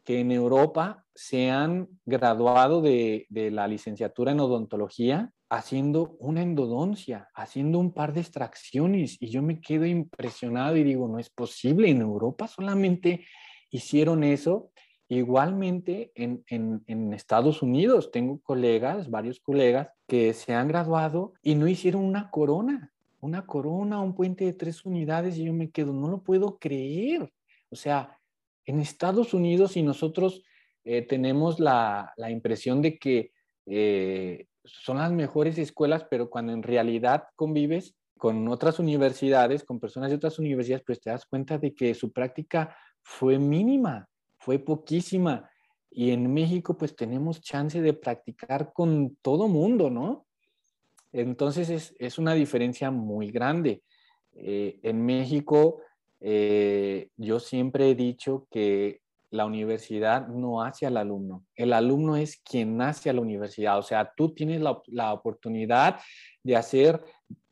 [0.09, 7.77] que en Europa se han graduado de, la licenciatura en odontología haciendo una endodoncia, haciendo
[7.77, 12.01] un par de extracciones y yo me quedo impresionado y digo, no es posible, en
[12.01, 13.23] Europa solamente
[13.69, 14.71] hicieron eso.
[15.09, 21.67] Igualmente en, en, Estados Unidos tengo colegas, varios colegas que se han graduado y no
[21.67, 26.07] hicieron una corona, una corona, un puente de tres unidades y yo me quedo, no
[26.07, 27.31] lo puedo creer.
[27.69, 28.18] O sea,
[28.69, 30.43] en Estados Unidos y nosotros
[30.84, 33.32] eh, tenemos la, impresión de que
[33.65, 40.12] eh, son las mejores escuelas, pero cuando en realidad convives con otras universidades, con personas
[40.12, 45.49] de otras universidades, pues te das cuenta de que su práctica fue mínima, fue poquísima.
[45.89, 50.27] y en México pues tenemos chance de practicar con todo mundo, ¿no?
[51.12, 53.82] Entonces es, una diferencia muy grande.
[54.34, 55.82] Eh, en México
[56.21, 59.01] eh, yo siempre he dicho que
[59.32, 63.84] la universidad no hace al alumno, el alumno es quien hace a la universidad, o
[63.84, 65.99] sea, tú tienes la, la oportunidad
[66.43, 67.03] de hacer,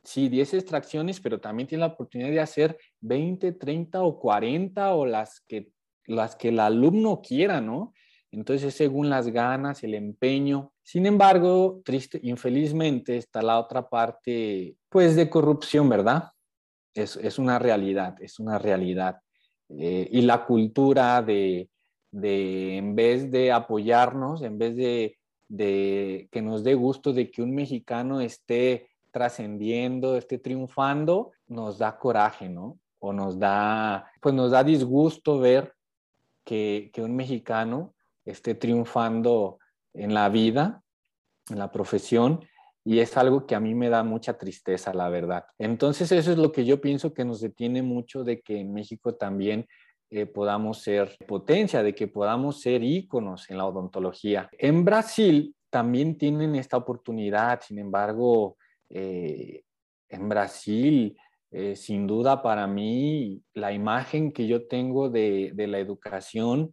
[0.04, 5.06] sí, 10 extracciones, pero también tienes la oportunidad de hacer 20, 30 o 40 o
[5.06, 5.72] las que,
[6.06, 7.94] las que el alumno quiera, ¿no?
[8.32, 10.74] Entonces, según las ganas, el empeño.
[10.84, 16.26] Sin embargo, triste, infelizmente, está la otra parte, pues, de corrupción, ¿verdad?
[16.98, 19.22] Es, es una realidad, es una realidad.
[19.70, 21.70] Eh, y la cultura de,
[22.12, 27.42] de, en vez de apoyarnos, en vez de, de que nos dé gusto de que
[27.42, 32.80] un mexicano esté trascendiendo, esté triunfando, nos da coraje, ¿no?
[33.00, 35.74] O nos da, pues nos da disgusto ver
[36.44, 37.94] que, que un mexicano
[38.26, 39.60] esté triunfando
[39.94, 40.84] en la vida,
[41.50, 42.42] en la profesión,
[42.88, 45.44] y es algo que a mí me da mucha tristeza, la verdad.
[45.58, 49.16] Entonces eso es lo que yo pienso que nos detiene mucho de que en México
[49.16, 49.68] también
[50.10, 54.50] eh, podamos ser potencia, de que podamos ser íconos en la odontología.
[54.58, 58.56] En Brasil también tienen esta oportunidad, sin embargo,
[58.90, 59.64] eh,
[60.08, 61.18] en Brasil,
[61.52, 66.72] eh, sin duda para mí, la imagen que yo tengo de, de la educación,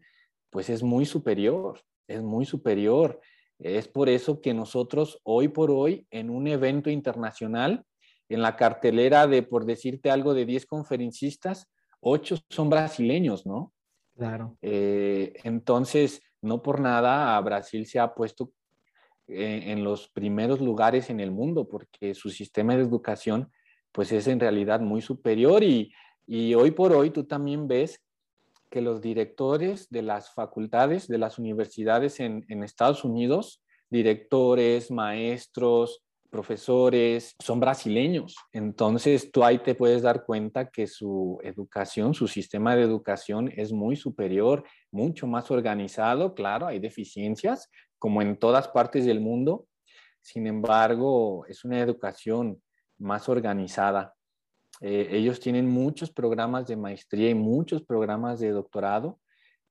[0.50, 3.20] pues es muy superior, es muy superior.
[3.58, 7.84] Es por eso que nosotros hoy por hoy en un evento internacional,
[8.28, 11.68] en la cartelera de, por decirte algo, de 10 conferencistas,
[12.00, 13.72] 8 son brasileños, ¿no?
[14.16, 14.56] Claro.
[14.62, 18.52] Eh, entonces, no por nada a Brasil se ha puesto
[19.26, 23.50] eh, en los primeros lugares en el mundo, porque su sistema de educación,
[23.92, 25.92] pues es en realidad muy superior y,
[26.26, 28.00] y hoy por hoy tú también ves
[28.74, 37.36] que los directores de las facultades, de las universidades en, Estados Unidos, directores, maestros, profesores,
[37.38, 38.34] son brasileños.
[38.50, 43.72] Entonces tú ahí te puedes dar cuenta que su educación, su sistema de educación es
[43.72, 46.34] muy superior, mucho más organizado.
[46.34, 49.68] Claro, hay deficiencias, como en todas partes del mundo.
[50.20, 52.60] Sin embargo, es una educación
[52.98, 54.16] más organizada.
[54.80, 59.18] Eh, ellos tienen muchos programas de maestría y muchos programas de doctorado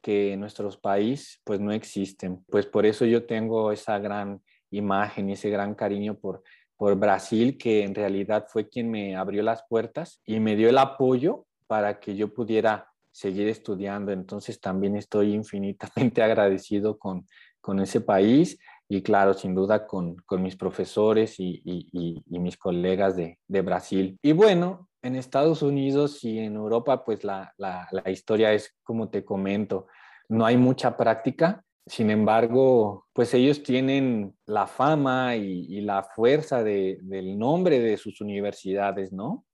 [0.01, 2.43] que en nuestro país pues no existen.
[2.49, 6.43] Pues por eso yo tengo esa gran imagen y ese gran cariño por,
[6.75, 10.77] por Brasil, que en realidad fue quien me abrió las puertas y me dio el
[10.77, 14.11] apoyo para que yo pudiera seguir estudiando.
[14.11, 17.27] Entonces también estoy infinitamente agradecido con,
[17.61, 22.57] con ese país y claro, sin duda con, con mis profesores y, y, y mis
[22.57, 24.19] colegas de, de, Brasil.
[24.21, 29.23] Y bueno, en Estados Unidos y en Europa, pues la, la, historia es como te
[29.23, 29.87] comento,
[30.29, 36.97] no hay mucha práctica, sin embargo, pues ellos tienen la fama y, la fuerza de,
[37.01, 39.45] del nombre de sus universidades, ¿no?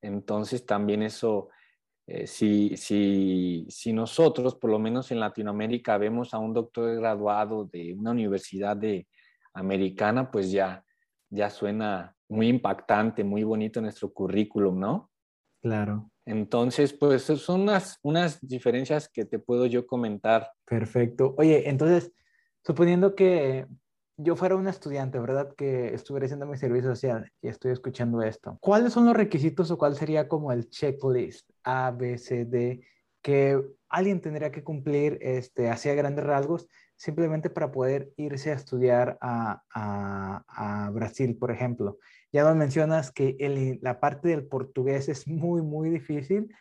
[0.00, 1.50] Entonces también eso,
[2.06, 7.66] eh, si, si, si nosotros, por lo menos en Latinoamérica, vemos a un doctor graduado
[7.66, 9.06] de una universidad de,
[9.54, 10.84] americana, pues ya,
[11.30, 15.10] ya suena muy impactante, muy bonito nuestro currículum, ¿no?
[15.62, 16.10] Claro.
[16.26, 20.50] Entonces, pues son unas, unas diferencias que te puedo yo comentar.
[20.64, 21.34] Perfecto.
[21.38, 22.12] Oye, entonces,
[22.62, 23.66] suponiendo que
[24.16, 25.54] yo fuera un estudiante, ¿verdad?
[25.56, 28.58] Que estuviera haciendo mi servicio social y estoy escuchando esto.
[28.60, 32.86] ¿Cuáles son los requisitos o cuál sería como el checklist A, B, C, D
[33.22, 33.58] que
[33.88, 40.90] alguien tendría que cumplir este, hacia grandes rasgos simplemente para poder irse a estudiar a,
[40.92, 41.98] Brasil, por ejemplo?
[42.32, 43.36] Ya nos mencionas que
[43.80, 46.54] la parte del portugués es muy, muy difícil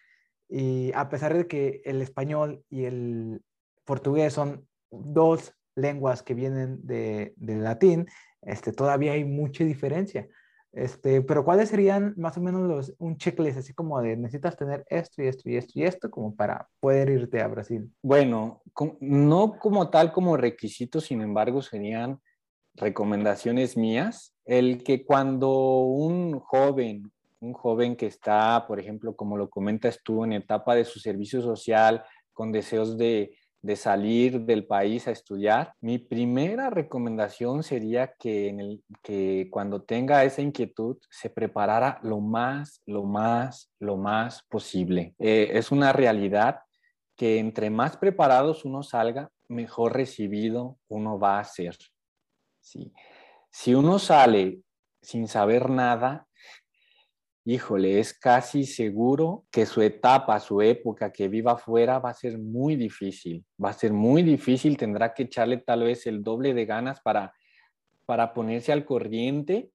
[0.50, 3.42] y a pesar de que el español y el
[3.86, 8.08] portugués son dos lenguas que vienen de, del latín,
[8.42, 10.28] este, todavía hay mucha diferencia.
[10.74, 14.84] Este, pero ¿cuáles serían más o menos los, un checklist así como de necesitas tener
[14.90, 17.92] esto y esto y esto y esto como para poder irte a Brasil?
[18.02, 18.64] Bueno,
[19.00, 22.20] no como tal como requisitos, sin embargo, serían
[22.74, 29.52] recomendaciones mías, el que cuando un joven, un joven que está, por ejemplo, como lo
[29.52, 35.08] comentas tú, en etapa de su servicio social, con deseos de, de salir del país
[35.08, 38.82] a estudiar, mi primera recomendación sería que,
[39.50, 45.16] cuando tenga esa inquietud se preparara lo más, lo más, lo más posible.
[45.18, 46.60] Eh, es una realidad
[47.16, 51.78] que entre más preparados uno salga, mejor recibido uno va a ser.
[52.60, 54.60] Si uno sale
[55.02, 56.28] sin saber nada,
[57.46, 62.38] híjole, es casi seguro que su etapa, su época que viva afuera va a ser
[62.38, 66.66] muy difícil, va a ser muy difícil, tendrá que echarle tal vez el doble de
[66.66, 67.34] ganas para,
[68.06, 69.72] para ponerse al corriente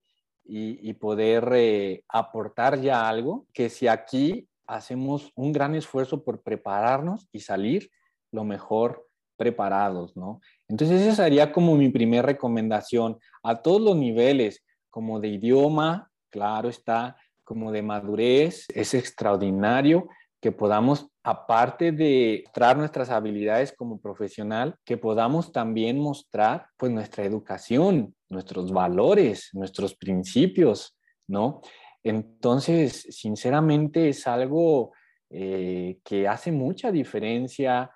[0.51, 7.29] y, poder eh, aportar ya algo, que si aquí hacemos un gran esfuerzo por prepararnos
[7.33, 7.91] y salir
[8.33, 9.07] lo mejor
[9.37, 10.41] preparados, ¿no?
[10.67, 16.71] Entonces esa sería como mi primera recomendación a todos los niveles, como de idioma, claro
[16.71, 17.17] está,
[17.49, 24.99] como de madurez, es extraordinario que podamos, aparte de mostrar nuestras habilidades como profesional, que
[24.99, 30.95] podamos también mostrar pues nuestra educación, nuestros valores, nuestros principios,
[31.27, 31.63] ¿no?
[32.03, 34.93] Entonces, sinceramente es algo
[35.31, 37.91] eh, que hace mucha diferencia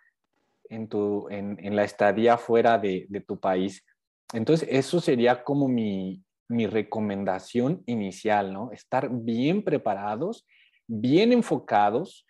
[0.65, 3.85] en, tu, en, la estadía fuera de, de tu país.
[4.33, 8.71] Entonces, eso sería como mi, mi recomendación inicial, ¿no?
[8.73, 10.47] Estar bien preparados,
[10.87, 12.27] bien enfocados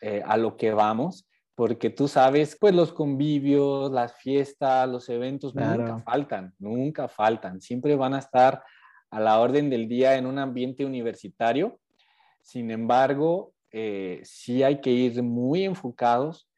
[0.00, 5.54] eh, a lo que vamos, porque tú sabes, pues los convivios, las fiestas, los eventos
[5.54, 8.62] nunca faltan, nunca faltan, siempre van a estar
[9.10, 11.78] a la orden del día en un ambiente universitario.
[12.42, 16.48] Sin embargo, eh, sí hay que ir muy enfocados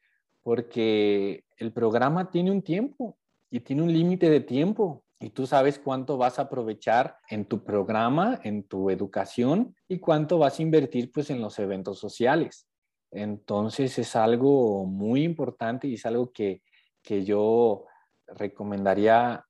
[0.43, 3.17] porque el programa tiene un tiempo
[3.51, 7.65] y tiene un límite de tiempo y tú sabes cuánto vas a aprovechar en tu
[7.65, 12.69] programa, en tu educación y cuánto vas a invertir pues en los eventos sociales.
[13.11, 16.63] Entonces es algo muy importante y es algo que,
[17.03, 17.87] que yo
[18.27, 19.47] recomendaría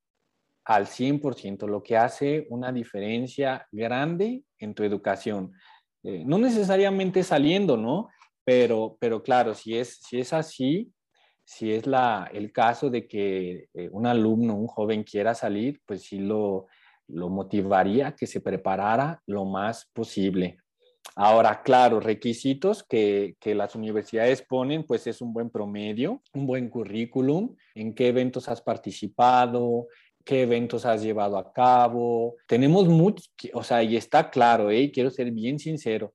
[0.65, 5.53] al 100%, lo que hace una diferencia grande en tu educación.
[6.03, 8.09] Eh, no necesariamente saliendo, ¿no?
[8.45, 10.93] Pero, pero claro, si es, si es así,
[11.47, 16.03] si es la, el caso de que eh, un alumno, un joven quiera salir, pues
[16.03, 16.67] sí lo,
[17.07, 20.59] lo motivaría que se preparara lo más posible.
[21.15, 26.69] Ahora, claro, requisitos que, que, las universidades ponen, pues es un buen promedio, un buen
[26.69, 29.87] currículum, en qué eventos has participado,
[30.25, 32.35] qué eventos has llevado a cabo.
[32.49, 33.23] Tenemos mucho,
[33.55, 34.91] o sea, y está claro, ¿eh?
[34.93, 36.13] quiero ser bien sincero,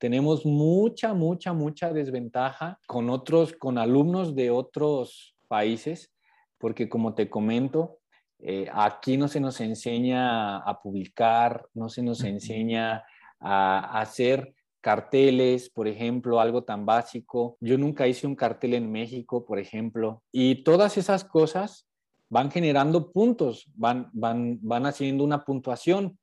[0.00, 6.10] tenemos mucha, mucha, mucha desventaja con otros, con alumnos de otros países,
[6.56, 7.98] porque como te comento,
[8.38, 13.04] eh, aquí no se nos enseña a publicar, no se nos enseña
[13.38, 17.58] a, hacer carteles, por ejemplo, algo tan básico.
[17.60, 21.86] Yo nunca hice un cartel en México, por ejemplo, y todas esas cosas
[22.30, 26.18] van generando puntos, van, van, van haciendo una puntuación.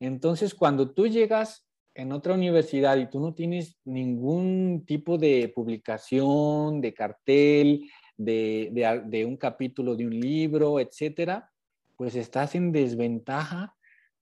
[0.00, 1.67] Entonces, cuando tú llegas
[1.98, 9.36] en otra universidad y tú no tienes ningún tipo de publicación, de cartel, de, un
[9.36, 11.50] capítulo de un libro, etcétera,
[11.96, 13.74] pues estás en desventaja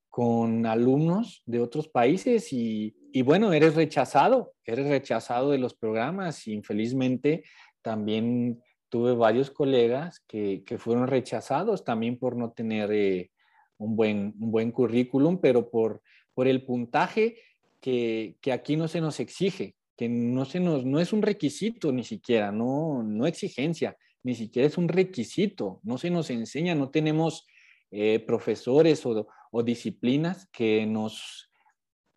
[0.09, 6.49] con alumnos de otros países y, bueno, eres rechazado, eres rechazado de los programas.
[6.49, 7.45] infelizmente
[7.83, 8.59] también
[8.89, 13.31] tuve varios colegas que, fueron rechazados también por no tener eh,
[13.77, 16.01] un, buen, un buen currículum, pero por,
[16.33, 17.37] por el puntaje
[17.81, 22.05] que, aquí no se nos exige, que no, se nos, no es un requisito ni
[22.05, 27.47] siquiera, no, no exigencia, ni siquiera es un requisito, no se nos enseña, no tenemos
[27.91, 29.27] eh, profesores o,
[29.65, 31.51] disciplinas que nos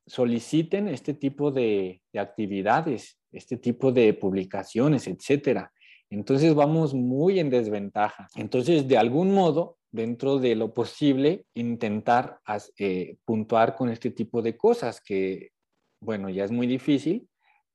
[0.06, 5.72] soliciten este tipo de, de, actividades, este tipo de publicaciones, etcétera.
[6.10, 8.28] Entonces vamos muy en desventaja.
[8.36, 12.40] Entonces, de algún modo, dentro de lo posible, intentar
[12.78, 15.52] eh, puntuar con este tipo de cosas que,
[16.00, 17.28] bueno, ya es muy difícil,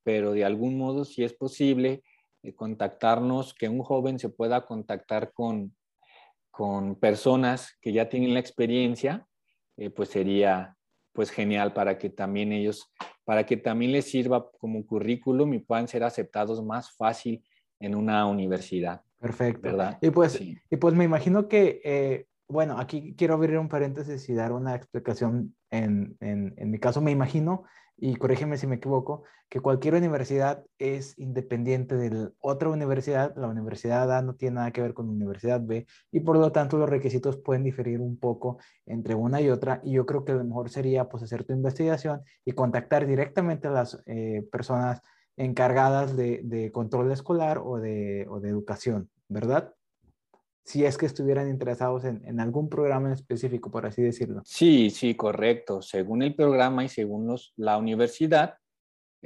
[0.02, 2.02] pero de algún modo si es posible
[2.42, 5.74] eh, contactarnos, que un joven se pueda contactar con,
[6.50, 9.26] con personas que ya tienen la experiencia,
[9.76, 10.76] eh, pues sería
[11.12, 12.92] pues genial para que también ellos,
[13.24, 17.42] para que también les sirva como currículum y puedan ser aceptados más fácil
[17.80, 19.02] en una universidad.
[19.24, 19.62] Perfecto.
[19.62, 19.98] ¿verdad?
[20.02, 24.34] Y pues, y pues me imagino que, eh, bueno, aquí quiero abrir un paréntesis y
[24.34, 25.54] dar una explicación.
[25.70, 27.64] En, en, en mi caso, me imagino,
[27.96, 33.34] y corrígeme si me equivoco, que cualquier universidad es independiente de la otra universidad.
[33.34, 36.52] La universidad A no tiene nada que ver con la universidad B y por lo
[36.52, 39.80] tanto los requisitos pueden diferir un poco entre una y otra.
[39.82, 43.70] Y yo creo que lo mejor sería pues hacer tu investigación y contactar directamente a
[43.70, 45.00] las eh, personas
[45.36, 49.74] encargadas de, control escolar o de, educación, ¿verdad?
[50.64, 54.40] Si es que estuvieran interesados en, algún programa en específico, por así decirlo.
[54.44, 55.82] Sí, sí, correcto.
[55.82, 58.54] Según el programa y según los, la universidad,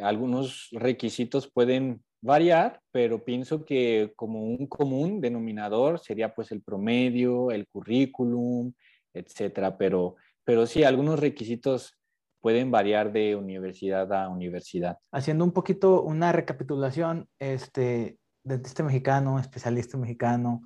[0.00, 7.50] algunos requisitos pueden variar, pero pienso que como un común denominador sería pues el promedio,
[7.52, 8.72] el currículum,
[9.14, 9.76] etcétera.
[9.76, 11.97] Pero, pero sí, algunos requisitos
[12.49, 14.96] pueden variar de universidad a universidad.
[15.12, 20.62] Haciendo un poquito una recapitulación, este, dentista mexicano, especialista mexicano,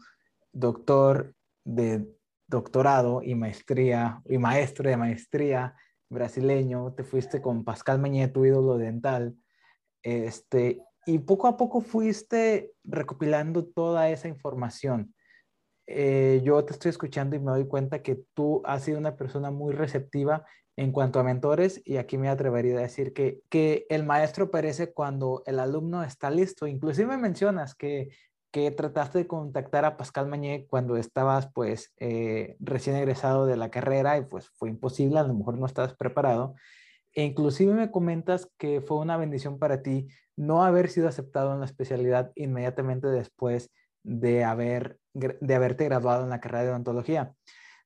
[0.53, 2.07] doctor de
[2.47, 5.75] doctorado y maestría, y maestro de maestría
[6.09, 9.35] brasileño, te fuiste con Pascal Mañé, tu ídolo dental,
[10.05, 15.17] este, y poco a poco fuiste recopilando toda esa información.
[15.89, 19.51] Eh, yo te estoy escuchando y me doy cuenta que tú has sido una persona
[19.51, 20.47] muy receptiva
[20.77, 24.93] en cuanto a mentores y aquí me atrevería a decir que, que el maestro aparece
[24.93, 26.67] cuando el alumno está listo.
[26.67, 28.11] Inclusive mencionas que,
[28.53, 33.71] que trataste de contactar a Pascal Mañé cuando estabas pues eh, recién egresado de la
[33.71, 36.55] carrera y pues fue imposible, a lo mejor no estabas preparado.
[37.15, 41.61] E inclusive me comentas que fue una bendición para ti no haber sido aceptado en
[41.61, 43.71] la especialidad inmediatamente después
[44.03, 47.35] de, haber, de haberte graduado en la carrera de odontología.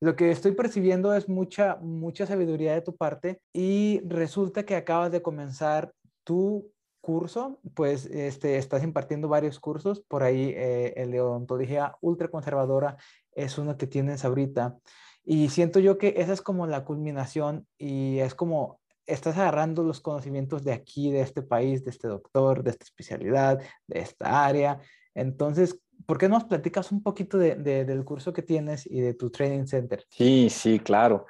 [0.00, 5.10] Lo que estoy percibiendo es mucha, mucha sabiduría de tu parte y resulta que acabas
[5.10, 5.92] de comenzar
[6.24, 6.70] tu
[7.00, 12.96] curso, pues este, estás impartiendo varios cursos, por ahí eh, el de odontología ultraconservadora
[13.32, 14.76] es uno que tienes ahorita
[15.24, 20.00] y siento yo que esa es como la culminación y es como estás agarrando los
[20.00, 24.80] conocimientos de aquí, de este país, de este doctor, de esta especialidad, de esta área.
[25.14, 29.30] Entonces, ¿por qué nos platicas un poquito de, del curso que tienes y de tu
[29.30, 30.04] training center?
[30.10, 31.26] Sí, sí, claro.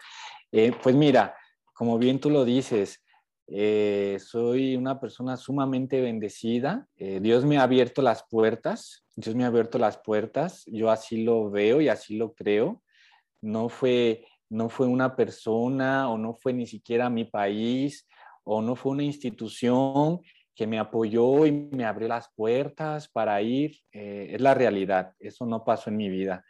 [0.51, 1.35] Eh, pues mira,
[1.73, 3.05] como bien tú lo dices,
[3.49, 6.89] eh, soy una persona sumamente bendecida.
[6.97, 9.05] Eh, Dios me ha abierto las puertas.
[9.15, 10.65] Dios me ha abierto las puertas.
[10.67, 12.83] Yo así lo veo y así lo creo.
[13.41, 18.07] No fue, no fue una persona o no fue ni siquiera mi país
[18.43, 20.21] o no fue una institución
[20.57, 25.13] que me apoyó y me abrió las puertas para ir, eh, es la realidad.
[25.21, 26.45] Eso no pasó en mi vida.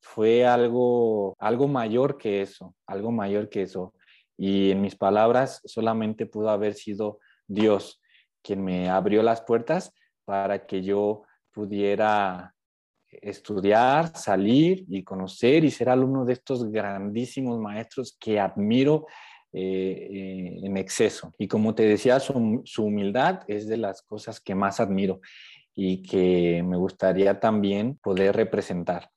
[0.00, 3.94] Fue algo, algo mayor que eso, algo mayor que eso.
[4.38, 8.00] Y en mis palabras, solamente pudo haber sido Dios
[8.42, 9.92] quien me abrió las puertas
[10.24, 12.54] para que yo pudiera
[13.10, 19.06] estudiar, salir y conocer y ser alumno de estos grandísimos maestros que admiro
[19.52, 21.34] eh, eh, en exceso.
[21.36, 25.20] Y como te decía, su, humildad es de las cosas que más admiro
[25.74, 29.10] y que me gustaría también poder representar.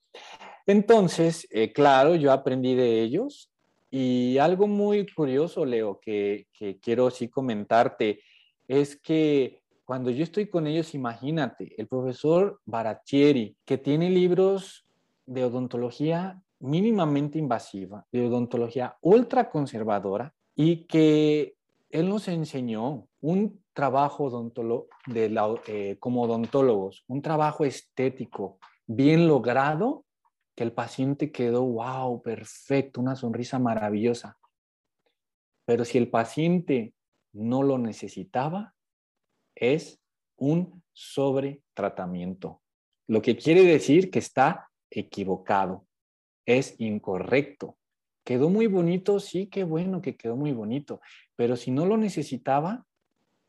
[0.65, 3.51] Entonces, eh, claro, yo aprendí de ellos
[3.91, 6.47] y algo muy curioso, Leo, que,
[6.81, 8.21] quiero sí comentarte,
[8.67, 14.87] es que cuando yo estoy con ellos, imagínate, el profesor Baratieri, que tiene libros
[15.27, 21.55] de odontología mínimamente invasiva, de odontología ultra conservadora y que
[21.89, 24.29] él nos enseñó un trabajo
[25.07, 30.05] de eh, como odontólogos, un trabajo estético bien logrado,
[30.55, 34.37] que el paciente quedó, wow, perfecto, una sonrisa maravillosa.
[35.65, 36.93] Pero si el paciente
[37.33, 38.73] no lo necesitaba,
[39.53, 39.99] es
[40.37, 42.61] un sobretratamiento.
[43.07, 45.87] Lo que quiere decir que está equivocado
[46.45, 47.77] es incorrecto.
[48.23, 51.01] Quedó muy bonito, sí, qué bueno que quedó muy bonito,
[51.35, 52.85] pero si no lo necesitaba,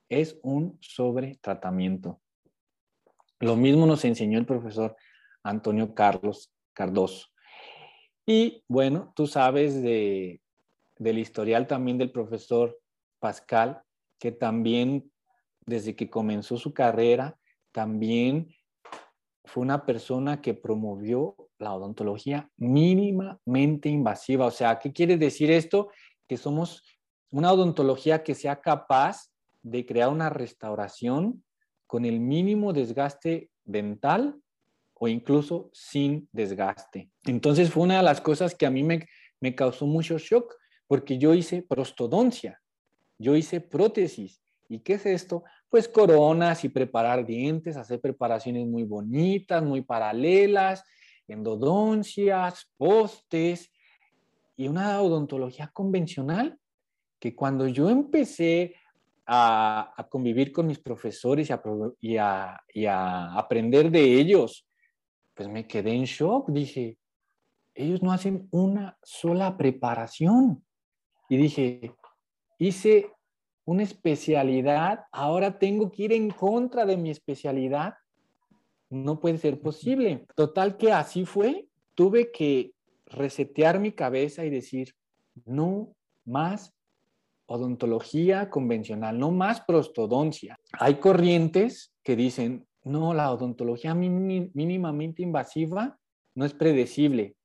[0.08, 2.20] es un sobretratamiento.
[3.40, 4.96] Lo mismo nos enseñó el profesor
[5.42, 7.28] Antonio Carlos Cardoso.
[8.26, 10.40] Y bueno, tú sabes de,
[10.98, 12.78] del historial también del profesor
[13.18, 13.82] Pascal,
[14.18, 15.10] que también
[15.66, 17.38] desde que comenzó su carrera,
[17.72, 18.54] también
[19.44, 24.46] fue una persona que promovió la odontología mínimamente invasiva.
[24.46, 25.90] O sea, ¿qué quiere decir esto?
[26.28, 26.82] Que somos
[27.30, 29.30] una odontología que sea capaz
[29.62, 31.42] de crear una restauración
[31.86, 34.36] con el mínimo desgaste dental
[34.94, 37.10] o incluso sin desgaste.
[37.24, 39.06] Entonces fue una de las cosas que a mí me,
[39.40, 40.54] me causó mucho shock
[40.86, 42.60] porque yo hice prostodoncia,
[43.18, 44.40] yo hice prótesis.
[44.68, 45.44] ¿Y qué es esto?
[45.68, 50.84] Pues coronas y preparar dientes, hacer preparaciones muy bonitas, muy paralelas,
[51.28, 53.70] endodoncias, postes
[54.56, 56.58] y una odontología convencional
[57.18, 58.74] que cuando yo empecé
[59.26, 61.50] a, convivir con mis profesores
[62.00, 64.66] y a, y a aprender de ellos,
[65.34, 66.50] pues me quedé en shock.
[66.50, 66.98] Dije,
[67.74, 70.64] ellos no hacen una sola preparación.
[71.28, 71.94] Y dije,
[72.58, 73.10] hice
[73.64, 77.94] una especialidad, ahora tengo que ir en contra de mi especialidad
[78.94, 80.26] no puede ser posible.
[80.34, 81.66] Total que así fue.
[81.94, 82.72] Tuve que
[83.06, 84.94] resetear mi cabeza y decir,
[85.44, 86.72] no más
[87.46, 90.58] odontología convencional, no más prostodoncia.
[90.72, 95.98] Hay corrientes que dicen, no, la odontología mínimamente invasiva
[96.34, 97.36] no es predecible.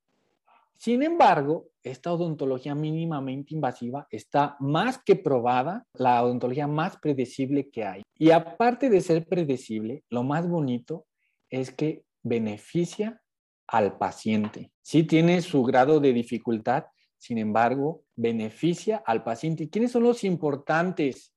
[0.78, 7.84] Sin embargo, esta odontología mínimamente invasiva está más que probada, la odontología más predecible que
[7.84, 8.02] hay.
[8.18, 11.06] Y aparte de ser predecible, lo más bonito
[11.50, 13.22] es que beneficia
[13.68, 14.72] al paciente.
[14.82, 16.86] Sí tiene su grado de dificultad,
[17.18, 19.70] sin embargo, beneficia al paciente.
[19.70, 21.34] quiénes son los importantes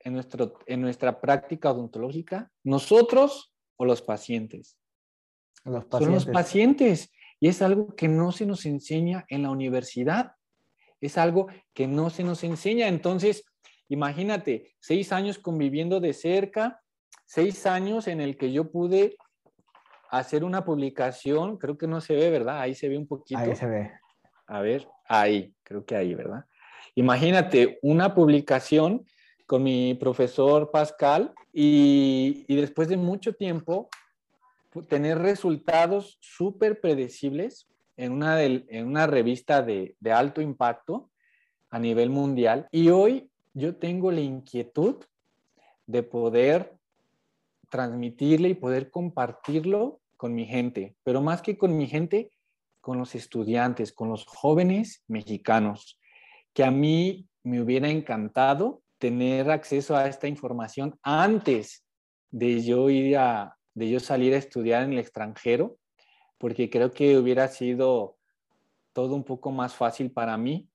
[0.00, 2.50] en, nuestro, en nuestra práctica odontológica?
[2.62, 4.78] ¿Nosotros o los pacientes?
[5.64, 6.06] Los pacientes.
[6.06, 7.12] Son los pacientes.
[7.40, 10.32] Y es algo que no se nos enseña en la universidad.
[11.00, 12.88] Es algo que no se nos enseña.
[12.88, 13.44] Entonces,
[13.88, 16.80] imagínate, seis años conviviendo de cerca,
[17.24, 19.16] seis años en el que yo pude
[20.10, 22.60] hacer una publicación, creo que no se ve, ¿verdad?
[22.60, 23.40] Ahí se ve un poquito.
[23.40, 23.90] Ahí se ve.
[24.46, 26.44] A ver, ahí, creo que ahí, ¿verdad?
[26.94, 29.04] Imagínate una publicación
[29.46, 33.88] con mi profesor Pascal y, y después de mucho tiempo
[34.88, 41.10] tener resultados súper predecibles en una, en una revista de, de alto impacto
[41.70, 42.68] a nivel mundial.
[42.70, 45.04] Y hoy yo tengo la inquietud
[45.86, 46.75] de poder
[47.70, 52.30] transmitirle y poder compartirlo con mi gente, pero más que con mi gente,
[52.80, 55.98] con los estudiantes, con los jóvenes mexicanos,
[56.52, 61.84] que a mí me hubiera encantado tener acceso a esta información antes
[62.30, 65.76] de yo ir a, de yo salir a estudiar en el extranjero,
[66.38, 68.16] porque creo que hubiera sido
[68.92, 70.68] todo un poco más fácil para mí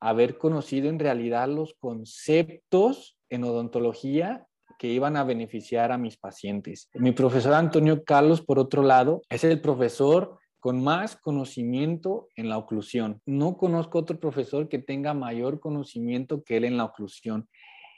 [0.00, 4.46] haber conocido en realidad los conceptos en odontología
[4.82, 6.90] que iban a beneficiar a mis pacientes.
[6.94, 12.58] Mi profesor Antonio Carlos, por otro lado, es el profesor con más conocimiento en la
[12.58, 13.20] oclusión.
[13.24, 17.48] No conozco otro profesor que tenga mayor conocimiento que él en la oclusión.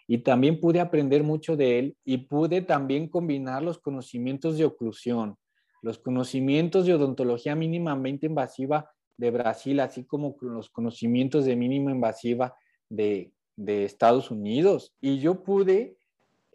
[0.06, 5.38] Y también pude aprender mucho de él y pude también combinar los conocimientos de oclusión,
[5.80, 12.54] los conocimientos de odontología mínimamente invasiva de Brasil, así como los conocimientos de mínima invasiva
[12.90, 14.94] de, de Estados Unidos.
[15.00, 15.96] Y yo pude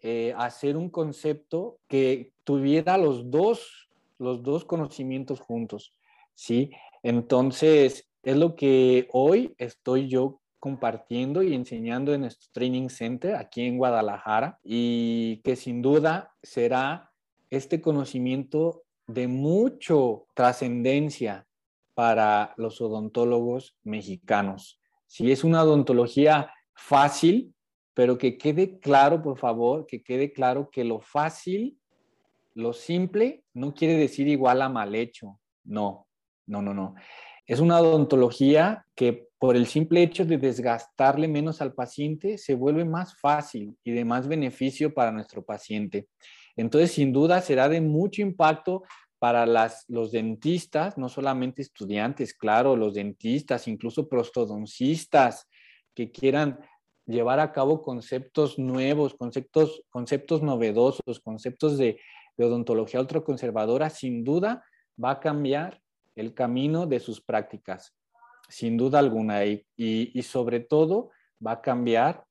[0.02, 3.88] eh, hacer un concepto que tuviera los dos,
[4.18, 5.94] los dos conocimientos juntos,
[6.34, 6.70] ¿sí?
[7.02, 13.62] Entonces, es lo que hoy estoy yo compartiendo y enseñando en nuestro training center aquí
[13.62, 17.10] en Guadalajara y que sin duda será
[17.48, 21.46] este conocimiento de mucho trascendencia
[21.94, 24.80] para los odontólogos mexicanos.
[25.06, 27.54] Si es una odontología fácil,
[28.00, 31.78] pero que quede claro, por favor, que quede claro que lo fácil,
[32.54, 35.38] lo simple, no quiere decir igual a mal hecho.
[35.64, 36.06] No,
[36.46, 36.94] no, no, no.
[37.44, 42.86] Es una odontología que por el simple hecho de desgastarle menos al paciente se vuelve
[42.86, 46.08] más fácil y de más beneficio para nuestro paciente.
[46.56, 48.82] Entonces, sin duda, será de mucho impacto
[49.18, 55.50] para las, los dentistas, no solamente estudiantes, claro, los dentistas, incluso prostodoncistas
[55.94, 56.60] que quieran
[57.10, 62.00] llevar a cabo conceptos nuevos, conceptos, conceptos novedosos, conceptos de,
[62.38, 64.64] odontología ultraconservadora, sin duda
[65.02, 65.82] va a cambiar
[66.14, 67.94] el camino de sus prácticas,
[68.48, 71.10] sin duda alguna, y, y, sobre todo
[71.46, 72.24] va a cambiar,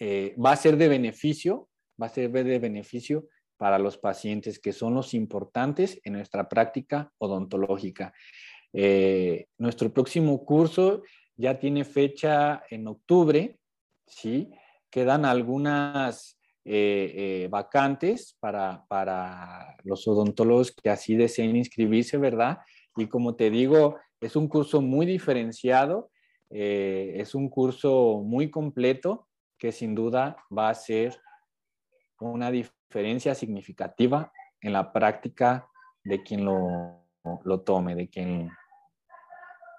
[0.00, 1.68] eh, va a ser de beneficio,
[2.00, 7.12] va a ser de beneficio para los pacientes que son los importantes en nuestra práctica
[7.18, 8.12] odontológica.
[8.72, 11.02] Eh, nuestro próximo curso
[11.38, 13.58] ya tiene fecha en octubre,
[14.06, 14.50] ¿sí?
[14.90, 17.14] Quedan algunas eh,
[17.44, 22.58] eh, vacantes para, para los odontólogos que así deseen inscribirse, ¿verdad?
[22.96, 26.10] Y como te digo, es un curso muy diferenciado,
[26.50, 31.20] eh, es un curso muy completo que sin duda va a ser
[32.20, 35.68] una diferencia significativa en la práctica
[36.02, 37.04] de quien lo,
[37.44, 38.50] lo tome, de quien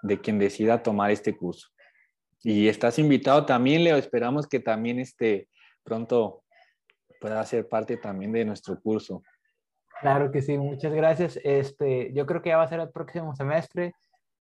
[0.02, 1.68] de quien decida tomar este curso.
[2.42, 3.98] Y estás invitado también, Leo.
[3.98, 5.50] Esperamos que también este,
[5.84, 6.44] pronto
[7.20, 9.24] pueda ser parte también de nuestro curso.
[10.02, 11.40] Claro que sí, muchas gracias.
[11.44, 13.94] Este, yo creo que ya va a ser el próximo semestre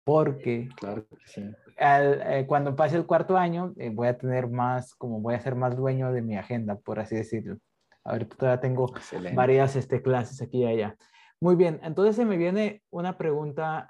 [0.03, 1.43] porque claro que sí.
[1.79, 5.55] Eh, cuando pase el cuarto año eh, voy a tener más, como voy a ser
[5.55, 7.57] más dueño de mi agenda, por así decirlo.
[8.05, 8.93] Ahorita todavía tengo
[9.33, 10.95] varias este, clases aquí y allá.
[11.39, 13.89] Muy bien, entonces se me viene una pregunta,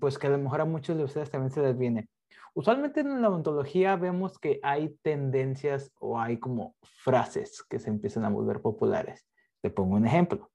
[0.00, 2.08] pues que a lo mejor a muchos de ustedes también se les viene.
[2.52, 8.24] Usualmente en la odontología vemos que hay tendencias o hay como frases que se empiezan
[8.24, 9.24] a volver populares.
[9.62, 10.50] Te pongo un ejemplo.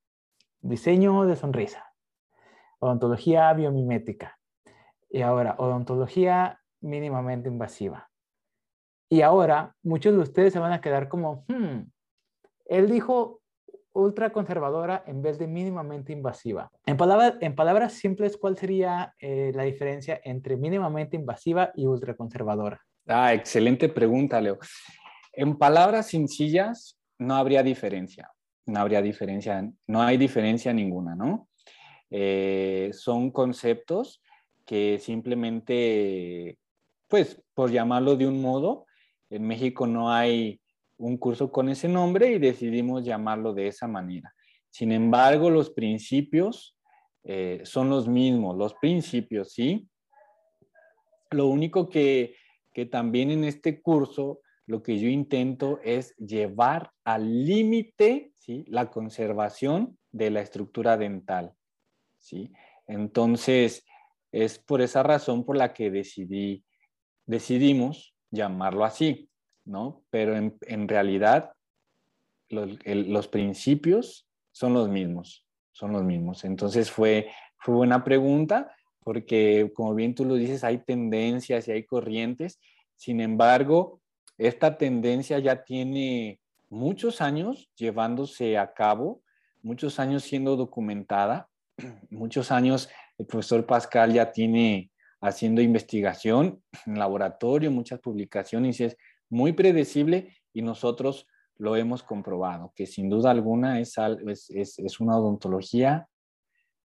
[0.59, 1.93] Diseño de sonrisa.
[2.79, 4.37] Odontología biomimética.
[5.09, 8.09] Y ahora, odontología mínimamente invasiva.
[9.09, 11.89] Y ahora, muchos de ustedes se van a quedar como, hmm,
[12.65, 13.41] él dijo
[13.95, 16.69] ultraconservadora en vez de mínimamente invasiva.
[16.85, 22.81] En, palabras, en palabras simples, ¿cuál sería eh, la diferencia entre mínimamente invasiva y ultraconservadora?
[23.07, 24.59] Ah, excelente pregunta, Leo.
[25.31, 28.29] En palabras sencillas, no habría diferencia.
[28.65, 31.47] No habría diferencia, no hay diferencia ninguna, ¿no?
[32.09, 34.21] Eh, son conceptos
[34.65, 36.57] que simplemente,
[37.07, 38.87] pues, por llamarlo de un modo,
[39.29, 40.59] en México no hay
[40.97, 44.33] un curso con ese nombre y decidimos llamarlo de esa manera.
[44.69, 46.77] Sin embargo, los principios
[47.23, 49.87] eh, son los mismos, los principios, ¿sí?
[51.31, 52.35] Lo único que,
[52.73, 58.65] que también en este curso lo que yo intento es llevar al límite ¿sí?
[58.67, 61.53] la conservación de la estructura dental.
[62.17, 62.51] ¿sí?
[62.87, 63.85] Entonces,
[64.31, 66.63] es por esa razón por la que decidí,
[67.25, 69.29] decidimos llamarlo así.
[69.65, 70.03] ¿No?
[70.09, 71.53] Pero en, realidad
[72.49, 76.45] los, principios son los mismos, son los mismos.
[76.45, 78.71] Entonces fue, fue buena pregunta
[79.03, 82.59] porque como bien tú lo dices, hay tendencias y hay corrientes.
[82.95, 84.01] Sin embargo,
[84.37, 86.39] esta tendencia ya tiene
[86.69, 89.21] muchos años llevándose a cabo,
[89.61, 91.49] muchos años siendo documentada,
[92.09, 94.91] muchos años el profesor Pascal ya tiene
[95.21, 98.97] haciendo investigación en laboratorio, muchas publicaciones,
[99.29, 103.95] muy predecible y nosotros lo hemos comprobado, que sin duda alguna es,
[104.49, 106.07] es, es, una odontología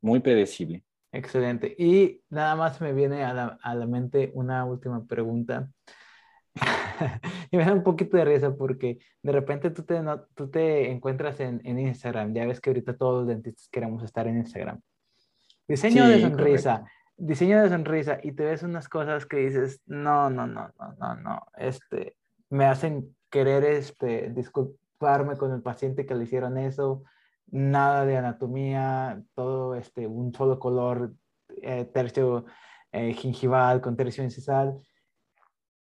[0.01, 0.85] muy predecible.
[1.13, 1.75] Excelente.
[1.77, 5.69] Y nada más me viene a la, a la mente una última pregunta.
[7.51, 10.01] y me da un poquito de risa porque de repente tú te,
[10.35, 12.33] tú te encuentras en, en, Instagram.
[12.33, 14.81] Ya ves que ahorita todos los dentistas queremos estar en Instagram.
[15.67, 16.85] Diseño de sonrisa.
[17.17, 18.19] Diseño de sonrisa.
[18.23, 21.47] Y te ves unas cosas que dices, no, no, no, no, no, no.
[21.57, 22.17] Este,
[22.51, 27.05] me hacen querer este, disculparme con el paciente que le hicieron eso,
[27.47, 31.15] nada de anatomía, todo este, un solo color,
[31.63, 32.45] eh, tercio
[32.93, 34.81] eh, gingival con tercio incisal.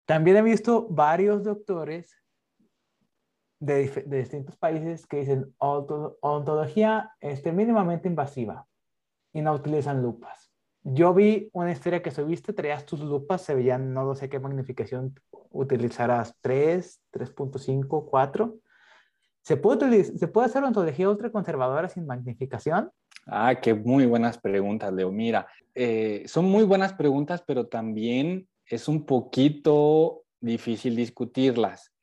[0.06, 2.16] También he visto varios doctores
[3.58, 8.66] de, de distintos países que dicen ontología este, mínimamente invasiva
[9.32, 10.53] y no utilizan lupas.
[10.86, 15.18] Yo vi una historia que subiste, traías tus lupas, se veían, no sé qué magnificación
[15.50, 18.58] utilizarás, 3, 3.5, 4.
[19.40, 22.90] ¿Se puede, ¿Se puede hacer ontología ultraconservadora sin magnificación?
[23.26, 25.10] Ah, qué muy buenas preguntas, Leo.
[25.10, 31.94] Mira, eh, son muy buenas preguntas, pero también es un poquito difícil discutirlas.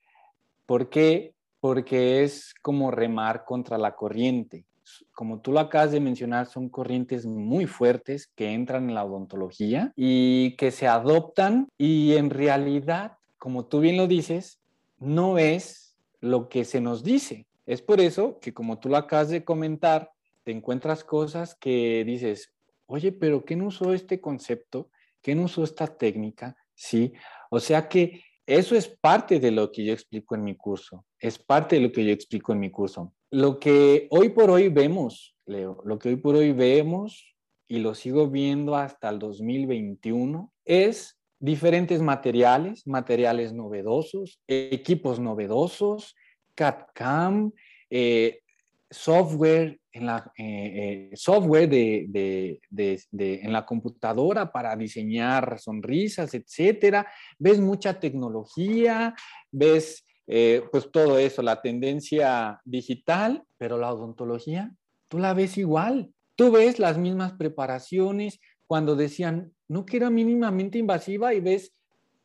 [0.65, 1.35] ¿Por qué?
[1.59, 4.65] Porque es como remar contra la corriente
[5.13, 9.91] como tú lo acabas de mencionar, son corrientes muy fuertes que entran en la odontología
[9.95, 14.59] y que se adoptan y en realidad, como tú bien lo dices,
[14.97, 17.47] no es lo que se nos dice.
[17.65, 20.11] Es por eso que como tú lo acabas de comentar,
[20.43, 22.53] te encuentras cosas que dices,
[22.85, 24.89] oye, pero ¿qué no usó este concepto?
[25.21, 26.55] ¿Qué no usó esta técnica?
[26.73, 27.13] Sí,
[27.49, 31.37] o sea que eso es parte de lo que yo explico en mi curso, es
[31.37, 33.13] parte de lo que yo explico en mi curso.
[33.33, 37.33] Lo que hoy por hoy vemos, Leo, lo que hoy por hoy vemos
[37.65, 46.13] y lo sigo viendo hasta el 2021 es diferentes materiales, materiales novedosos, equipos novedosos,
[46.55, 47.53] CAD-CAM,
[47.89, 48.41] eh,
[48.89, 57.07] software en la, eh, eh, software de, en la computadora para diseñar sonrisas, etcétera.
[57.39, 59.15] Ves mucha tecnología,
[59.49, 64.73] ves eh, pues todo eso, la tendencia digital, pero la odontología,
[65.09, 66.13] tú la ves igual.
[66.37, 71.73] Tú ves las mismas preparaciones cuando decían, no que era mínimamente invasiva y ves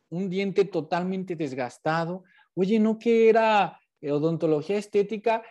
[0.08, 2.22] un diente totalmente desgastado.
[2.54, 5.42] Oye, no que era odontología estética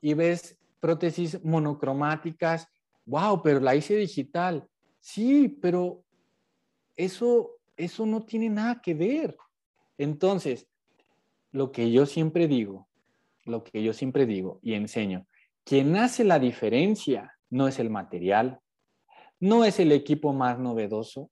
[0.00, 2.68] y ves prótesis monocromáticas.
[3.06, 4.68] Wow, pero la hice digital.
[5.00, 6.04] Sí, pero
[6.94, 9.36] eso, eso no tiene nada que ver.
[9.98, 10.68] Entonces,
[11.54, 12.88] lo que yo siempre digo,
[13.44, 15.28] lo que yo siempre digo y enseño,
[15.62, 18.58] quien hace la diferencia no es el material,
[19.38, 21.30] no es el equipo más novedoso,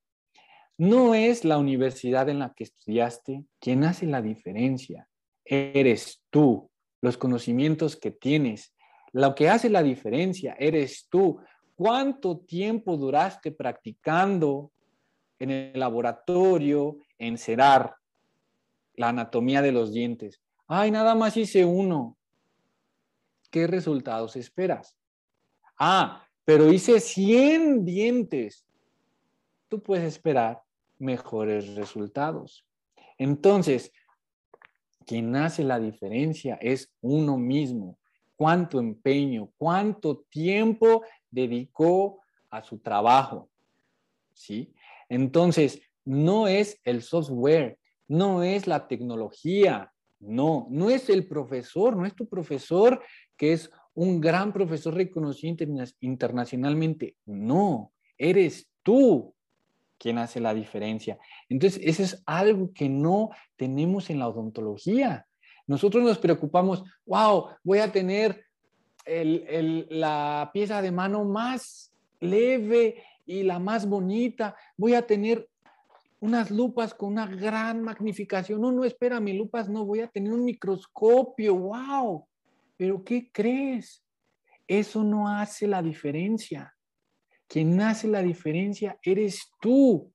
[0.78, 5.08] no es la universidad en la que estudiaste, quien hace la diferencia
[5.44, 6.70] eres tú,
[7.00, 8.76] los conocimientos que tienes,
[9.10, 11.40] lo que hace la diferencia eres tú.
[11.74, 14.70] ¿Cuánto tiempo duraste practicando
[15.40, 17.96] en el laboratorio, en cerar
[18.94, 20.40] la anatomía de los dientes?
[20.66, 22.16] Ay, nada más hice uno.
[23.50, 24.96] ¿Qué resultados esperas?
[25.78, 28.66] Ah, pero hice 100 dientes.
[29.68, 30.62] Tú puedes esperar
[30.98, 32.64] mejores resultados.
[33.18, 33.92] Entonces,
[35.06, 37.98] quien hace la diferencia es uno mismo.
[38.34, 42.20] cuánto empeño, cuánto tiempo dedicó
[42.50, 43.48] a su trabajo.
[44.32, 44.74] ¿Sí?
[45.08, 47.78] Entonces, no es el software,
[48.12, 49.90] no es la tecnología,
[50.20, 53.02] no, no es el profesor, no es tu profesor
[53.38, 55.56] que es un gran profesor reconocido
[56.00, 57.16] internacionalmente.
[57.24, 59.34] No, eres tú
[59.98, 61.18] quien hace la diferencia.
[61.48, 65.26] Entonces, eso es algo que no tenemos en la odontología.
[65.66, 68.44] Nosotros nos preocupamos, wow, voy a tener
[69.06, 75.48] la pieza de mano más leve y la más bonita, voy a tener
[76.22, 78.60] unas lupas con una gran magnificación.
[78.60, 82.24] No, no, espera, mi lupas no, voy a tener un microscopio, wow.
[82.76, 84.04] Pero ¿qué crees?
[84.68, 86.76] Eso no hace la diferencia.
[87.48, 90.12] Quien hace la diferencia eres tú.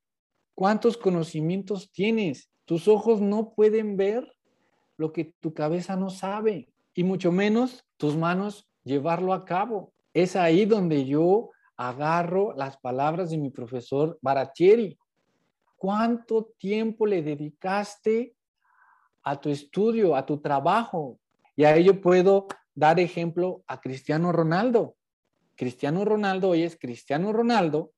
[0.56, 2.50] ¿Cuántos conocimientos tienes?
[2.64, 4.26] Tus ojos no pueden ver
[4.96, 9.92] lo que tu cabeza no sabe y mucho menos tus manos llevarlo a cabo.
[10.14, 14.98] Es ahí donde yo agarro las palabras de mi profesor Baratieri.
[15.78, 18.36] ¿Cuánto tiempo le dedicaste
[19.24, 21.20] a tu estudio, a tu trabajo?
[21.56, 24.96] Y a ello puedo dar ejemplo a Cristiano Ronaldo.
[25.56, 27.92] Cristiano Ronaldo hoy es Cristiano Ronaldo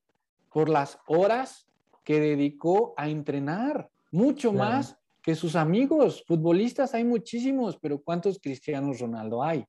[0.51, 1.67] por las horas
[2.03, 6.93] que dedicó a entrenar, mucho más que sus amigos futbolistas.
[6.93, 9.65] Hay muchísimos, pero ¿cuántos Cristianos Ronaldo hay?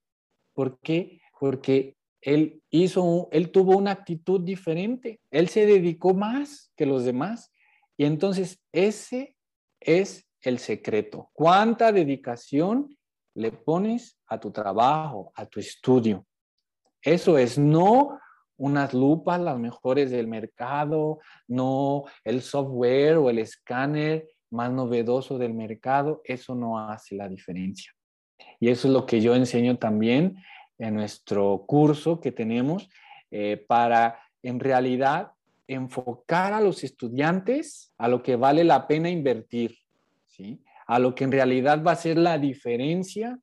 [0.55, 1.21] ¿Por qué?
[1.39, 5.21] Porque él hizo, él tuvo una actitud diferente.
[5.31, 7.53] Él se dedicó más que los demás.
[8.01, 9.37] Y entonces ese
[9.79, 11.29] es el secreto.
[11.35, 12.97] ¿Cuánta dedicación
[13.35, 16.25] le pones a tu trabajo, a tu estudio?
[17.03, 18.19] Eso es, no
[18.57, 25.53] unas lupas las mejores del mercado, no el software o el escáner más novedoso del
[25.53, 27.93] mercado, eso no hace la diferencia.
[28.61, 30.37] Y eso es lo que yo enseño también
[30.79, 32.89] en nuestro curso que tenemos
[33.31, 35.33] eh, para en realidad
[35.75, 39.79] enfocar a los estudiantes a lo que vale la pena invertir,
[40.27, 40.63] ¿sí?
[40.87, 43.39] a lo que en realidad va a ser la diferencia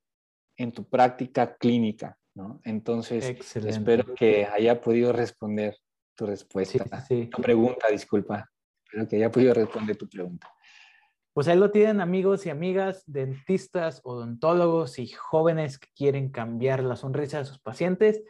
[0.57, 2.17] en tu práctica clínica.
[2.63, 5.77] Entonces, espero que haya podido responder
[6.15, 6.85] tu respuesta.
[7.07, 8.49] Tu pregunta, disculpa.
[8.83, 10.51] Espero que haya podido responder tu pregunta.
[11.33, 16.95] Pues ahí lo tienen amigos y amigas, dentistas, odontólogos y jóvenes que quieren cambiar la
[16.95, 18.23] sonrisa de sus pacientes.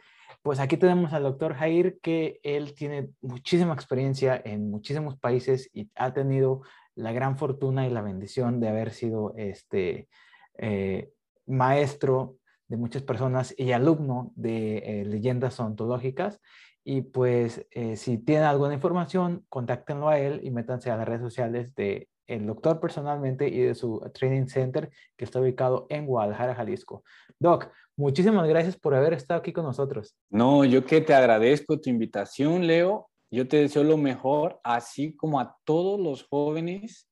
[0.48, 5.90] Pues aquí tenemos al doctor Jair, que él tiene muchísima experiencia en muchísimos países y
[5.94, 6.62] ha tenido
[6.94, 10.08] la gran fortuna y la bendición de haber sido este
[10.56, 11.12] eh,
[11.44, 12.36] maestro
[12.66, 16.40] de muchas personas y alumno de eh, leyendas ontológicas.
[16.82, 21.20] Y pues eh, si tienen alguna información, contáctenlo a él y métanse a las redes
[21.20, 26.54] sociales de el doctor personalmente y de su training center que está ubicado en Guadalajara,
[26.54, 27.02] Jalisco.
[27.38, 30.14] Doc, muchísimas gracias por haber estado aquí con nosotros.
[30.30, 33.08] No, yo que te agradezco tu invitación, Leo.
[33.30, 37.08] Yo te deseo lo mejor, así como a todos los jóvenes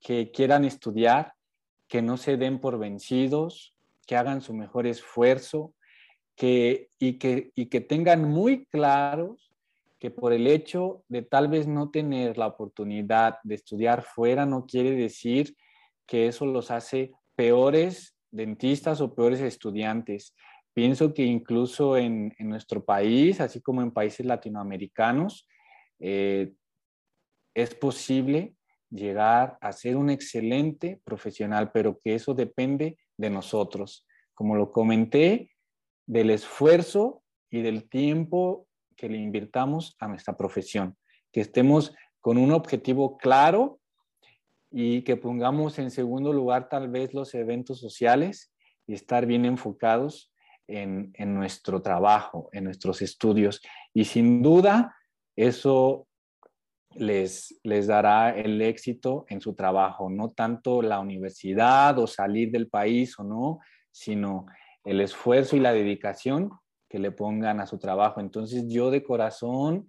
[0.00, 1.32] que quieran estudiar,
[1.88, 3.74] que no se den por vencidos,
[4.06, 5.74] que hagan su mejor esfuerzo
[6.36, 9.45] que, y, que, y que tengan muy claros
[9.98, 14.66] que por el hecho de tal vez no tener la oportunidad de estudiar fuera no
[14.66, 15.56] quiere decir
[16.06, 20.34] que eso los hace peores dentistas o peores estudiantes.
[20.74, 25.48] Pienso que incluso en, nuestro país, así como en países latinoamericanos,
[25.98, 26.52] eh,
[27.54, 28.54] es posible
[28.90, 34.06] llegar a ser un excelente profesional, pero que eso depende de nosotros.
[34.34, 35.50] Como lo comenté,
[36.06, 40.96] del esfuerzo y del tiempo que le invirtamos a nuestra profesión,
[41.32, 43.78] que estemos con un objetivo claro
[44.70, 48.52] y que pongamos en segundo lugar tal vez los eventos sociales
[48.86, 50.32] y estar bien enfocados
[50.66, 53.60] en, en nuestro trabajo, en nuestros estudios.
[53.94, 54.96] Y sin duda,
[55.36, 56.08] eso
[56.94, 62.68] les, les dará el éxito en su trabajo, no tanto la universidad o salir del
[62.68, 64.46] país o no, sino
[64.84, 66.50] el esfuerzo y la dedicación
[66.88, 68.20] que le pongan a su trabajo.
[68.20, 69.88] Entonces yo de corazón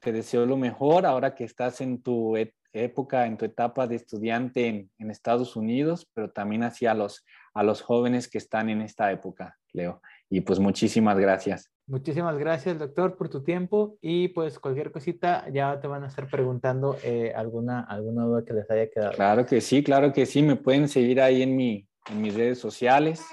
[0.00, 2.36] te deseo lo mejor ahora que estás en tu
[2.72, 7.62] época, en tu etapa de estudiante en, en Estados Unidos, pero también hacia los, a
[7.62, 10.00] los jóvenes que están en esta época, Leo.
[10.30, 11.70] Y pues muchísimas gracias.
[11.86, 16.28] Muchísimas gracias, doctor, por tu tiempo y pues cualquier cosita ya te van a estar
[16.28, 19.12] preguntando eh, alguna, alguna duda que les haya quedado.
[19.12, 20.42] Claro que sí, claro que sí.
[20.42, 23.24] Me pueden seguir ahí en, mi, en mis redes sociales,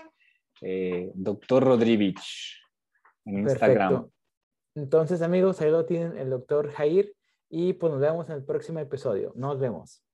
[0.61, 2.15] eh, doctor Rodríguez,
[3.25, 4.07] en Instagram.
[4.75, 7.13] Entonces, amigos, ahí lo tienen el doctor Jair
[7.49, 9.31] y pues nos vemos en el próximo episodio.
[9.35, 10.04] Nos vemos.